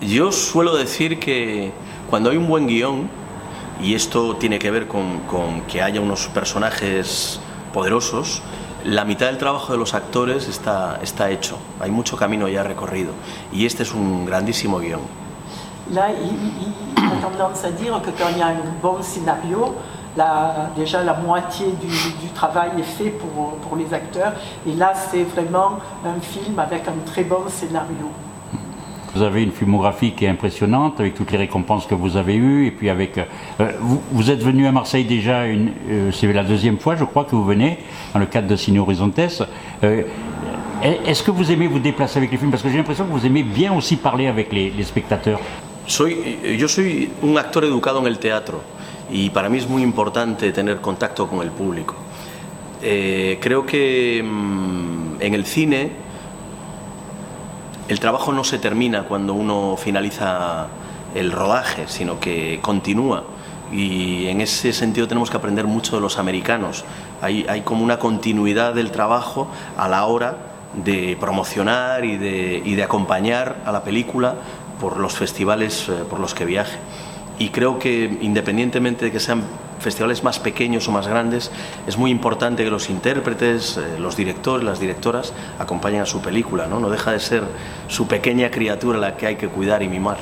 [0.01, 1.71] Yo suelo decir que
[2.11, 3.09] cuando hay un buen guion,
[3.81, 7.41] y esto tiene que ver con, con que haya unos personajes
[7.73, 8.43] poderosos,
[8.85, 11.57] la mitad del trabajo de los actores está, está hecho.
[11.81, 13.13] Hay mucho camino ya recorrido.
[13.53, 15.01] Y este es un grandísimo guion.
[15.93, 19.03] Là, il, il- il a tendance à dire que quand il y a un bon
[19.03, 19.75] scénario,
[20.19, 21.87] la- déjà la moitié du,
[22.23, 24.33] du travail est fait pour, pour les acteurs.
[24.69, 25.71] Et là, c'est vraiment
[26.05, 28.09] un film avec un très bon scénario.
[29.15, 32.67] Vous avez une filmographie qui est impressionnante avec toutes les récompenses que vous avez eues
[32.67, 33.25] et puis avec euh,
[33.81, 37.25] vous, vous êtes venu à Marseille déjà une euh, c'est la deuxième fois je crois
[37.25, 37.79] que vous venez
[38.13, 39.19] dans le cadre de Cine Horizontes.
[39.83, 40.03] Euh,
[41.09, 42.51] est-ce que vous aimez vous déplacer avec les films?
[42.53, 45.41] Parce que j'ai l'impression que vous aimez bien aussi parler avec les, les spectateurs.
[45.87, 48.61] Soy, yo soy un actor educado en el teatro
[49.11, 51.95] y para mí es muy importante tener contacto con el público.
[52.83, 55.93] Eh, creo que mm, en el cine
[57.89, 60.67] el trabajo no se termina cuando uno finaliza
[61.15, 63.25] el rodaje, sino que continúa.
[63.73, 66.85] Y en ese sentido tenemos que aprender mucho de los americanos.
[67.21, 70.37] Hay, como una continuidad del trabajo a la hora
[70.85, 74.35] de promocionar y de, y de acompañar a la película
[74.81, 76.79] por los festivales eh, por los que viaje.
[77.39, 79.43] Y creo que independientemente de que sean
[79.81, 81.53] festivales más pequeños o más grandes,
[81.87, 86.67] es muy importante que los intérpretes, eh, los directores, las directoras acompañen a su película.
[86.67, 86.81] ¿no?
[86.81, 87.45] no deja de ser
[87.87, 90.17] su pequeña criatura la que hay que cuidar y mimar.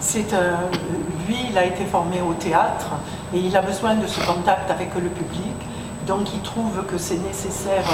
[0.00, 0.70] C'est un-
[1.28, 2.86] lui, il a été formé au théâtre
[3.34, 5.54] et il a besoin de ce contact avec le public.
[6.06, 7.84] donc il trouve que c'est nécessaire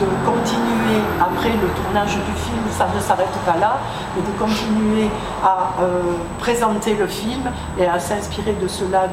[0.00, 3.78] de continuer après le tournage du film, ça ne s'arrête pas là,
[4.14, 5.08] mais de continuer
[5.42, 6.02] à euh,
[6.38, 7.42] présenter le film
[7.78, 9.08] et à s'inspirer de cela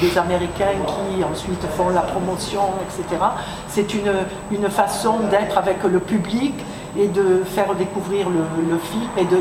[0.00, 3.22] des Américains qui ensuite font la promotion, etc.
[3.68, 4.12] C'est une,
[4.50, 6.54] une façon d'être avec le public
[6.98, 9.36] et de faire découvrir le, film et de,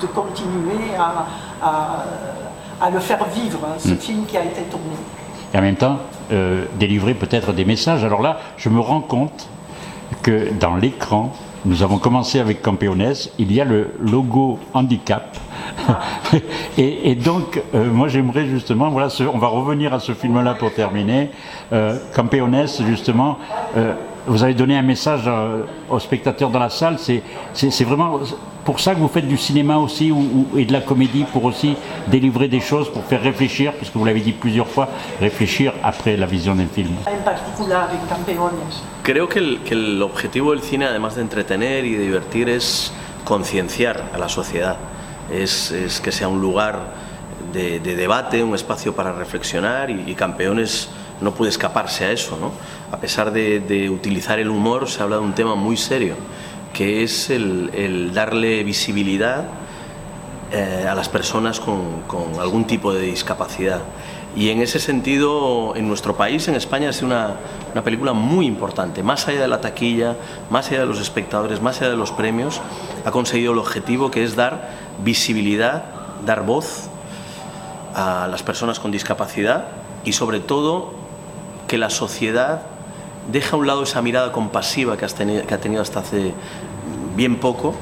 [0.00, 1.26] de, continuer à,
[2.80, 3.96] à, le faire vivre, hein, ce mm.
[3.96, 4.94] film qui a été tourné.
[5.52, 5.98] Et en même temps,
[6.32, 8.04] euh, délivrer peut-être des messages.
[8.04, 9.48] Alors là, je me rends compte
[10.22, 11.32] que dans l'écran,
[11.64, 15.36] nous avons commencé avec Campeones, il y a le logo handicap.
[16.78, 21.30] et, donc, euh, moi j'aimerais justement, voilà, on va revenir à ce film-là pour terminer.
[21.72, 23.38] Euh, Campeones, justement,
[23.76, 23.94] euh,
[24.26, 26.96] vous avez donné un message euh, aux spectateurs dans la salle.
[26.98, 28.20] C'est vraiment
[28.64, 31.76] pour ça que vous faites du cinéma aussi ou, et de la comédie pour aussi
[32.06, 34.88] délivrer des choses, pour faire réfléchir, puisque vous l'avez dit plusieurs fois,
[35.20, 36.90] réfléchir après la vision d'un film.
[39.02, 42.92] Creo que el, que el objetivo del cine, además de entretener y de divertir, es
[43.24, 44.76] concienciar a la sociedad.
[45.32, 46.92] Es, es, que sea un lugar
[47.52, 50.88] de, de, debate, un espacio para reflexionar y, y Campeones
[51.22, 52.36] no puede escaparse a eso.
[52.38, 52.52] ¿no?
[52.90, 56.14] A pesar de, utilizar el humor, se habla de un tema muy serio
[56.72, 59.44] que es el, darle visibilidad
[60.50, 62.02] eh, a las personas con,
[62.40, 63.80] algún tipo de discapacidad.
[64.34, 67.34] Y en ese sentido, en nuestro país, en España, sido una,
[67.72, 69.02] una, película muy importante.
[69.02, 70.16] Más allá de la taquilla,
[70.48, 72.62] más allá de los espectadores, más allá de los premios,
[73.04, 74.70] ha conseguido el objetivo que es dar
[75.04, 75.84] visibilidad,
[76.24, 76.88] dar voz
[77.94, 79.66] a las personas con discapacidad
[80.04, 81.01] y sobre todo
[81.72, 82.60] que la sociedad
[83.32, 86.34] deja a un lado esa mirada compasiva que, has tenido, que ha tenido hasta hace
[87.16, 87.72] bien poco,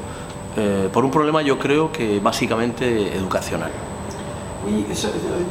[0.56, 2.84] eh, por un problema yo creo que básicamente
[3.16, 3.72] educacional.
[4.64, 4.86] Oui,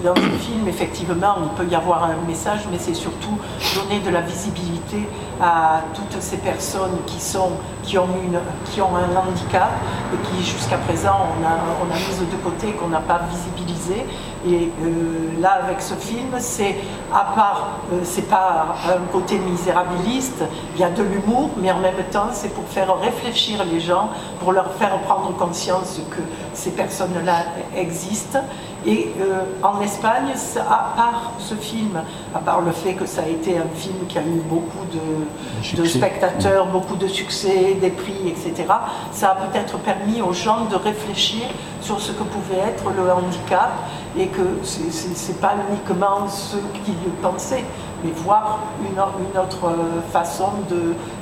[0.01, 3.37] dans le film, effectivement, il peut y avoir un message, mais c'est surtout
[3.75, 5.05] donner de la visibilité
[5.41, 7.51] à toutes ces personnes qui, sont,
[7.89, 8.39] qui, ont, une,
[8.71, 9.71] qui ont un handicap
[10.13, 14.05] et qui, jusqu'à présent, on a, on a mis de côté, qu'on n'a pas visibilisé.
[14.47, 16.75] Et euh, là, avec ce film, c'est
[17.11, 20.43] à part, euh, c'est pas un côté misérabiliste,
[20.75, 24.09] il y a de l'humour, mais en même temps, c'est pour faire réfléchir les gens,
[24.39, 26.21] pour leur faire prendre conscience que
[26.53, 27.37] ces personnes-là
[27.75, 28.39] existent.
[28.85, 32.01] Et euh, en Espagne, à part ce film,
[32.33, 35.81] à part le fait que ça a été un film qui a eu beaucoup de,
[35.81, 38.65] de spectateurs, beaucoup de succès, des prix, etc.,
[39.11, 41.43] ça a peut-être permis aux gens de réfléchir
[41.81, 43.71] sur ce que pouvait être le handicap
[44.17, 47.63] et que ce n'est pas uniquement ce qu'ils pensaient,
[48.03, 49.71] mais voir une, une autre
[50.11, 50.49] façon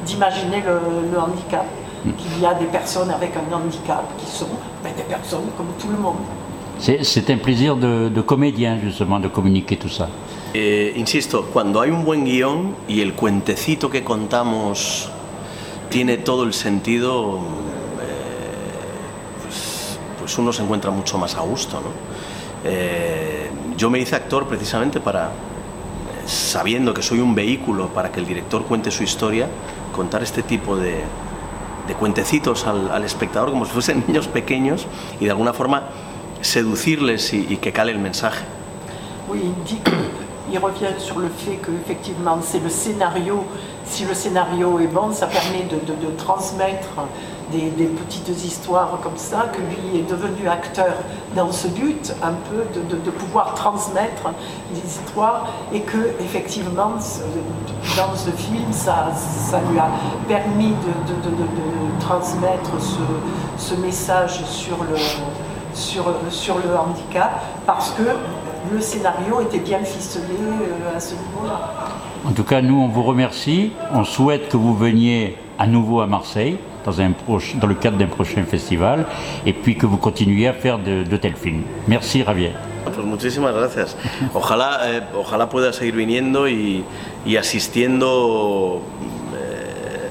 [0.06, 1.66] d'imaginer le, le, handicap.
[2.18, 4.48] Qu'il y a des personnes avec un handicap qui sont
[4.82, 6.16] ben, des personnes comme tout le monde.
[6.80, 10.08] C'est un plaisir de, de, comédien, justement, de communiquer tout ça.
[10.54, 15.10] Eh, insisto, cuando hay un buen guión y el cuentecito que contamos
[15.90, 17.40] tiene todo el sentido,
[18.02, 21.82] eh, pues, pues, uno se encuentra mucho más a gusto.
[21.82, 21.90] ¿no?
[22.64, 25.32] Eh, yo me hice actor precisamente para,
[26.26, 29.48] sabiendo que soy un vehículo para que el director cuente su historia,
[29.94, 31.04] contar este tipo de,
[31.88, 34.86] de cuentecitos al, espectador como si fuesen niños pequeños
[35.20, 35.90] y de alguna forma
[36.42, 38.46] seducirles y, que cale el mensaje.
[40.52, 43.44] Il revient sur le fait qu'effectivement c'est le scénario,
[43.86, 46.90] si le scénario est bon, ça permet de, transmettre
[47.52, 50.94] des, petites histoires comme ça, que lui est devenu acteur
[51.36, 54.32] dans ce but, un peu de, de pouvoir transmettre
[54.74, 56.94] des histoires, et que effectivement
[57.98, 59.90] dans ce film, ça, ça lui a
[60.28, 64.98] permis de, transmettre ce, ce message sur le,
[65.74, 68.04] sur, sur le handicap parce que
[68.72, 71.74] le scénario était bien ficelé euh, à ce niveau-là.
[72.26, 73.72] En tout cas, nous, on vous remercie.
[73.94, 77.12] On souhaite que vous veniez à nouveau à Marseille dans, un
[77.56, 79.06] dans le cadre d'un prochain festival
[79.46, 81.64] et puis que vous continuiez à faire de, de tels films.
[81.88, 82.54] Merci, Javier.
[82.86, 83.96] Pues muchísimas gracias.
[84.34, 86.84] Ojalá, eh, ojalá pueda seguir viniendo y,
[87.26, 88.82] y asistiendo
[89.36, 90.10] eh,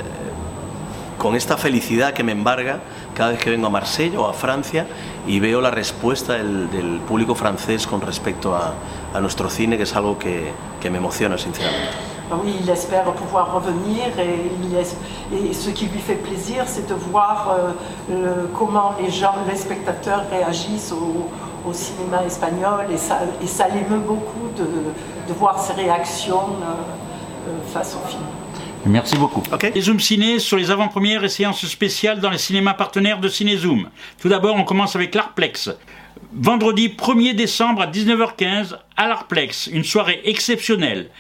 [1.19, 2.81] con esta felicidad que me embarga
[3.17, 4.87] cada vez que vengo a Marsella o a Francia
[5.27, 8.75] y veo la respuesta del, del público francés con respecto a,
[9.15, 12.17] a, nuestro cine, que es algo que, que me emociona sinceramente.
[12.43, 16.95] Oui, il espère pouvoir revenir et, il et ce qui lui fait plaisir, c'est de
[16.95, 17.73] voir euh,
[18.11, 21.29] le, comment les gens, les spectateurs réagissent au,
[21.69, 24.65] au cinéma espagnol et ça, et ça l'émeut beaucoup de,
[25.29, 28.23] de, voir ces réactions euh, euh, face au film.
[28.87, 29.43] Merci beaucoup.
[29.75, 33.91] Les Zoom Ciné sur les avant-premières et séances spéciales dans les cinémas partenaires de Cinézoom.
[34.21, 35.71] Tout d'abord, on commence avec l'Arplex.
[36.33, 41.11] Vendredi 1er décembre à 19h15 à l'Arplex, une soirée exceptionnelle.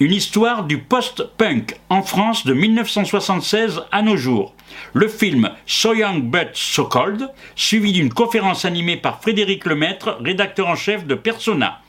[0.00, 4.54] Une histoire du post-punk en France de 1976 à nos jours.
[4.94, 10.68] Le film So Young But So Cold, suivi d'une conférence animée par Frédéric Lemaître, rédacteur
[10.68, 11.82] en chef de Persona.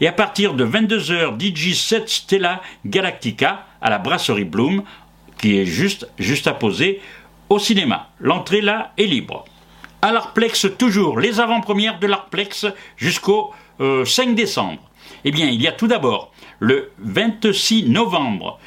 [0.00, 4.82] Et à partir de 22h, DJ 7 Stella Galactica à la brasserie Bloom,
[5.38, 7.00] qui est juste, juste à poser
[7.50, 8.08] au cinéma.
[8.18, 9.44] L'entrée là est libre.
[10.02, 12.66] À l'Arplex, toujours les avant-premières de l'Arplex
[12.96, 14.80] jusqu'au 5 euh, décembre.
[15.24, 18.58] Eh bien, il y a tout d'abord le 26 novembre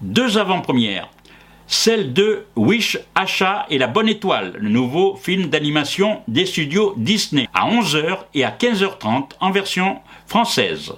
[0.00, 1.08] deux avant-premières.
[1.66, 7.48] Celle de Wish, Achat et la Bonne Étoile, le nouveau film d'animation des studios Disney,
[7.52, 10.92] à 11h et à 15h30 en version française.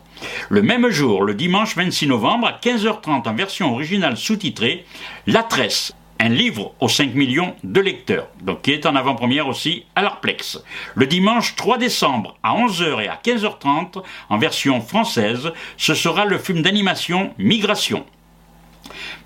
[0.49, 4.85] Le même jour, le dimanche 26 novembre, à 15h30 en version originale sous-titrée,
[5.27, 9.85] La Tresse, un livre aux 5 millions de lecteurs, donc qui est en avant-première aussi
[9.95, 10.63] à l'Arplex.
[10.95, 16.37] Le dimanche 3 décembre à 11h et à 15h30 en version française, ce sera le
[16.37, 18.05] film d'animation Migration.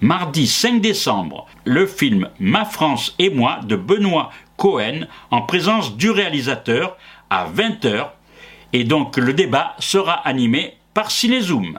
[0.00, 6.10] Mardi 5 décembre, le film Ma France et moi de Benoît Cohen en présence du
[6.10, 6.96] réalisateur
[7.30, 8.10] à 20h
[8.74, 11.78] et donc le débat sera animé par Cinézoom.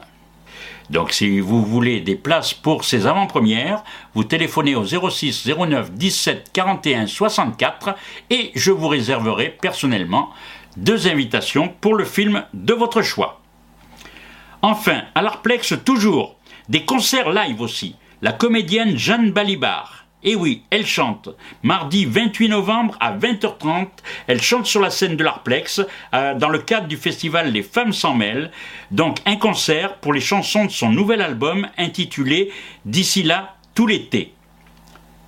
[0.90, 3.84] Donc si vous voulez des places pour ces avant-premières,
[4.14, 7.96] vous téléphonez au 06 09 17 41 64
[8.30, 10.30] et je vous réserverai personnellement
[10.78, 13.42] deux invitations pour le film de votre choix.
[14.62, 16.38] Enfin, à l'Arplex toujours,
[16.70, 17.96] des concerts live aussi.
[18.22, 21.30] La comédienne Jeanne Balibar et oui, elle chante.
[21.62, 23.88] Mardi 28 novembre à 20h30,
[24.28, 25.82] elle chante sur la scène de l'Arplex
[26.14, 28.52] euh, dans le cadre du festival Les Femmes s'en mêlent.
[28.90, 32.52] Donc un concert pour les chansons de son nouvel album intitulé
[32.86, 34.34] D'ici là, tout l'été.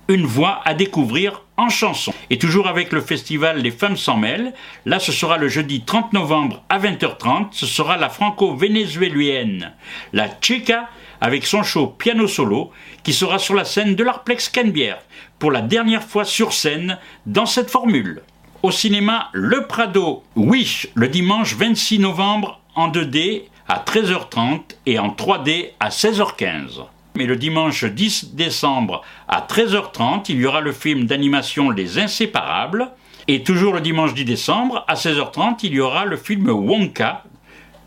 [0.08, 2.12] Une voix à découvrir en chanson.
[2.30, 4.52] Et toujours avec le festival Les Femmes s'en mêlent,
[4.84, 9.72] là ce sera le jeudi 30 novembre à 20h30, ce sera la franco-vénézuélienne,
[10.12, 10.88] la Chica
[11.20, 12.70] avec son show piano solo
[13.02, 14.98] qui sera sur la scène de l'Arplex Canbière
[15.38, 18.22] pour la dernière fois sur scène dans cette formule.
[18.62, 25.08] Au cinéma Le Prado Wish le dimanche 26 novembre en 2D à 13h30 et en
[25.08, 26.84] 3D à 16h15.
[27.16, 32.92] Mais le dimanche 10 décembre à 13h30, il y aura le film d'animation Les Inséparables.
[33.26, 37.24] Et toujours le dimanche 10 décembre à 16h30, il y aura le film Wonka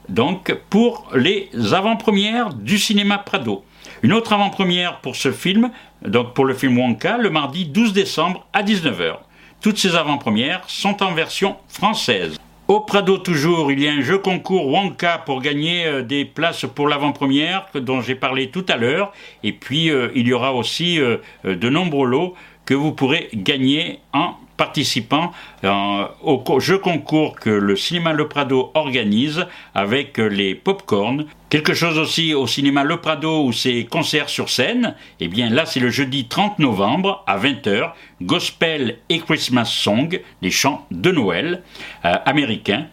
[0.10, 3.64] donc pour les avant-premières du cinéma Prado.
[4.04, 5.72] Une autre avant-première pour ce film,
[6.06, 9.18] donc pour le film Wonka, le mardi 12 décembre à 19h.
[9.62, 12.38] Toutes ces avant-premières sont en version française.
[12.68, 16.66] Au Prado toujours, il y a un jeu concours Wonka pour gagner euh, des places
[16.74, 19.12] pour l'avant-première dont j'ai parlé tout à l'heure.
[19.44, 22.34] Et puis euh, il y aura aussi euh, de nombreux lots
[22.66, 25.32] que vous pourrez gagner en participant
[25.64, 31.26] euh, au jeu concours que le cinéma Le Prado organise avec les pop-corn.
[31.50, 34.94] Quelque chose aussi au cinéma Le Prado où c'est concert sur scène.
[35.20, 40.52] Eh bien là, c'est le jeudi 30 novembre à 20h, gospel et Christmas song, des
[40.52, 41.64] chants de Noël
[42.06, 42.86] euh, américains,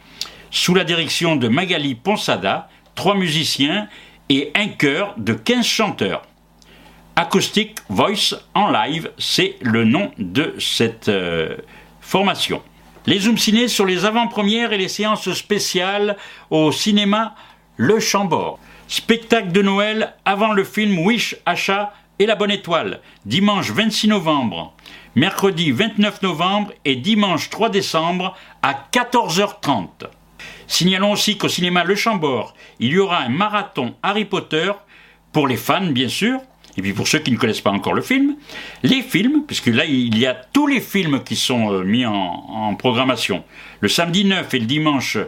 [0.51, 3.89] sous la direction de Magali Ponsada, trois musiciens
[4.31, 6.23] et un chœur de 15 chanteurs.
[7.21, 11.57] Acoustic Voice en live, c'est le nom de cette euh,
[12.01, 12.63] formation.
[13.07, 16.17] Les Zoom Ciné sur les avant-premières et les séances spéciales
[16.51, 17.35] au cinéma
[17.77, 18.61] Le Chambord.
[18.87, 24.73] Spectacle de Noël avant le film Wish, Achat et la Bonne Étoile, dimanche 26 novembre,
[25.17, 30.07] mercredi 29 novembre et dimanche 3 décembre à 14h30.
[30.69, 34.71] Signalons aussi qu'au cinéma Le Chambord, il y aura un marathon Harry Potter,
[35.33, 36.41] pour les fans bien sûr,
[36.79, 38.37] et puis pour ceux qui ne connaissent pas encore le film,
[38.85, 42.77] les films, puisque là il y a tous les films qui sont euh, mis en,
[42.77, 43.43] programmation.
[43.81, 45.19] Le samedi 9 et le dimanche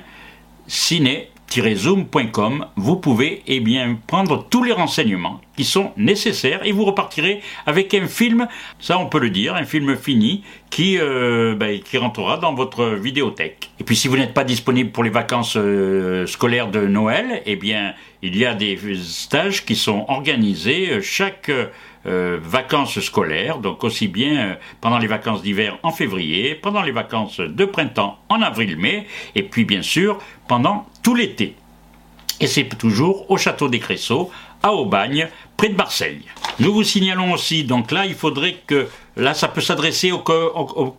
[0.69, 7.41] zoom.com, vous pouvez eh bien, prendre tous les renseignements qui sont nécessaires et vous repartirez
[7.65, 8.47] avec un film,
[8.79, 12.85] ça on peut le dire, un film fini qui, euh, ben, qui rentrera dans votre
[12.85, 13.71] vidéothèque.
[13.79, 17.55] Et puis si vous n'êtes pas disponible pour les vacances euh, scolaires de Noël, eh
[17.55, 21.01] bien il y a des stages qui sont organisés euh,
[22.03, 27.39] chaque vacances scolaires, donc aussi bien pendant les vacances d'hiver en février, pendant les vacances
[27.39, 31.55] de printemps en avril-mai, et puis bien sûr pendant tout l'été.
[32.39, 34.31] Et c'est toujours au château des Cressaux,
[34.63, 35.27] à Aubagne,
[35.59, 36.21] près de Marseille.
[36.61, 38.87] Nous vous signalons aussi, donc là, il faudrait que,
[39.17, 40.19] là, ça peut s'adresser aux,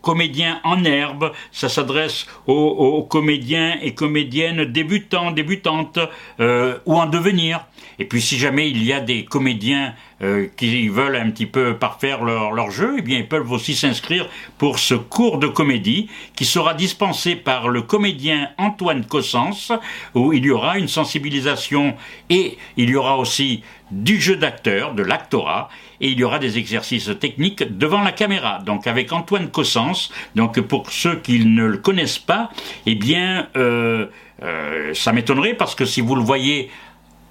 [0.03, 5.99] comédiens en herbe, ça s'adresse aux, comédiens et comédiennes débutants, débutantes,
[6.41, 7.65] euh, ou en devenir.
[8.01, 11.77] Et puis si jamais il y a des comédiens euh, qui veulent un petit peu
[11.77, 16.47] parfaire leur, jeu, eh bien ils peuvent aussi s'inscrire pour ce cours de comédie qui
[16.47, 19.73] sera dispensé par le comédien Antoine Cossens,
[20.15, 21.95] où il y aura une sensibilisation
[22.31, 25.68] et il y aura aussi du jeu d'acteur, de l'actorat,
[26.01, 28.61] et il y aura des exercices techniques devant la caméra.
[28.64, 32.51] Donc avec Antoine Cossens, donc pour ceux qui ne le connaissent pas,
[32.86, 34.07] eh bien euh,
[34.43, 36.70] euh, ça m'étonnerait parce que si vous le voyez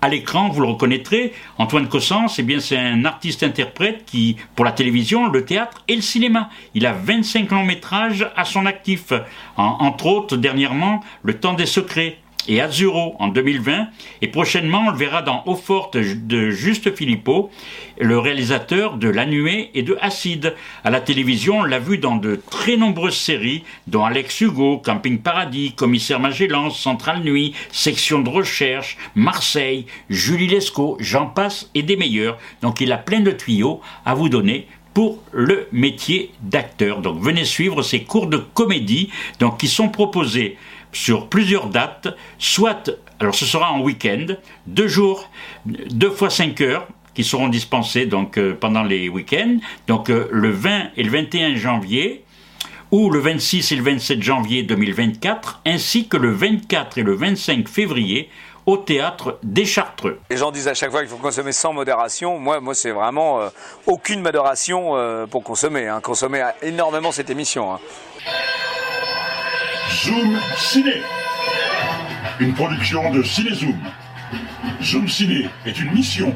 [0.01, 4.71] à l'écran, vous le reconnaîtrez, Antoine Cossens, eh bien, c'est un artiste-interprète qui, pour la
[4.71, 6.49] télévision, le théâtre et le cinéma.
[6.73, 9.11] Il a 25 longs métrages à son actif.
[9.57, 12.17] entre autres, dernièrement, Le Temps des Secrets,
[12.47, 13.87] et Azuro en 2020.
[14.21, 17.49] Et prochainement, on le verra dans Eau forte de Juste Philippot,
[17.99, 20.55] le réalisateur de La Nuée et de Acide.
[20.83, 25.19] À la télévision, on l'a vu dans de très nombreuses séries, dont Alex Hugo, Camping
[25.19, 31.97] Paradis, Commissaire Magellan, Centrale Nuit, Section de Recherche, Marseille, Julie Lescaut, j'en passe et des
[31.97, 32.37] meilleurs.
[32.61, 37.01] Donc il a plein de tuyaux à vous donner pour le métier d'acteur.
[37.01, 39.09] Donc venez suivre ces cours de comédie
[39.39, 40.57] donc, qui sont proposés
[40.91, 44.25] sur plusieurs dates, soit, alors ce sera en week-end,
[44.67, 45.29] deux jours,
[45.65, 50.51] deux fois cinq heures, qui seront dispensés donc euh, pendant les week-ends, donc euh, le
[50.51, 52.23] 20 et le 21 janvier,
[52.91, 57.67] ou le 26 et le 27 janvier 2024, ainsi que le 24 et le 25
[57.67, 58.29] février
[58.65, 60.19] au théâtre des Chartreux.
[60.29, 62.39] Les gens disent à chaque fois qu'il faut consommer sans modération.
[62.39, 63.49] Moi, moi c'est vraiment euh,
[63.85, 64.93] aucune modération
[65.29, 65.87] pour consommer.
[65.87, 65.99] Hein.
[66.01, 67.73] Consommer énormément cette émission.
[67.73, 67.79] Hein.
[69.89, 71.01] Zoom Ciné,
[72.39, 73.79] une production de Cinézoom.
[74.83, 76.35] Zoom Ciné est une mission,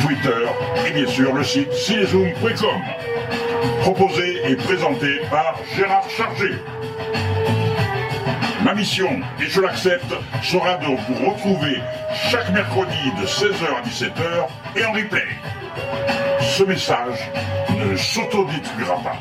[0.00, 0.46] Twitter
[0.86, 2.80] et bien sûr le site cinézoom.com.
[3.80, 6.54] Proposé et présenté par Gérard Chargé.
[8.68, 9.08] Ma mission,
[9.40, 10.12] et je l'accepte,
[10.42, 11.80] sera de vous retrouver
[12.30, 14.46] chaque mercredi de 16h à 17h
[14.76, 15.24] et en replay.
[16.42, 17.30] Ce message
[17.78, 19.16] ne s'autodétruira pas.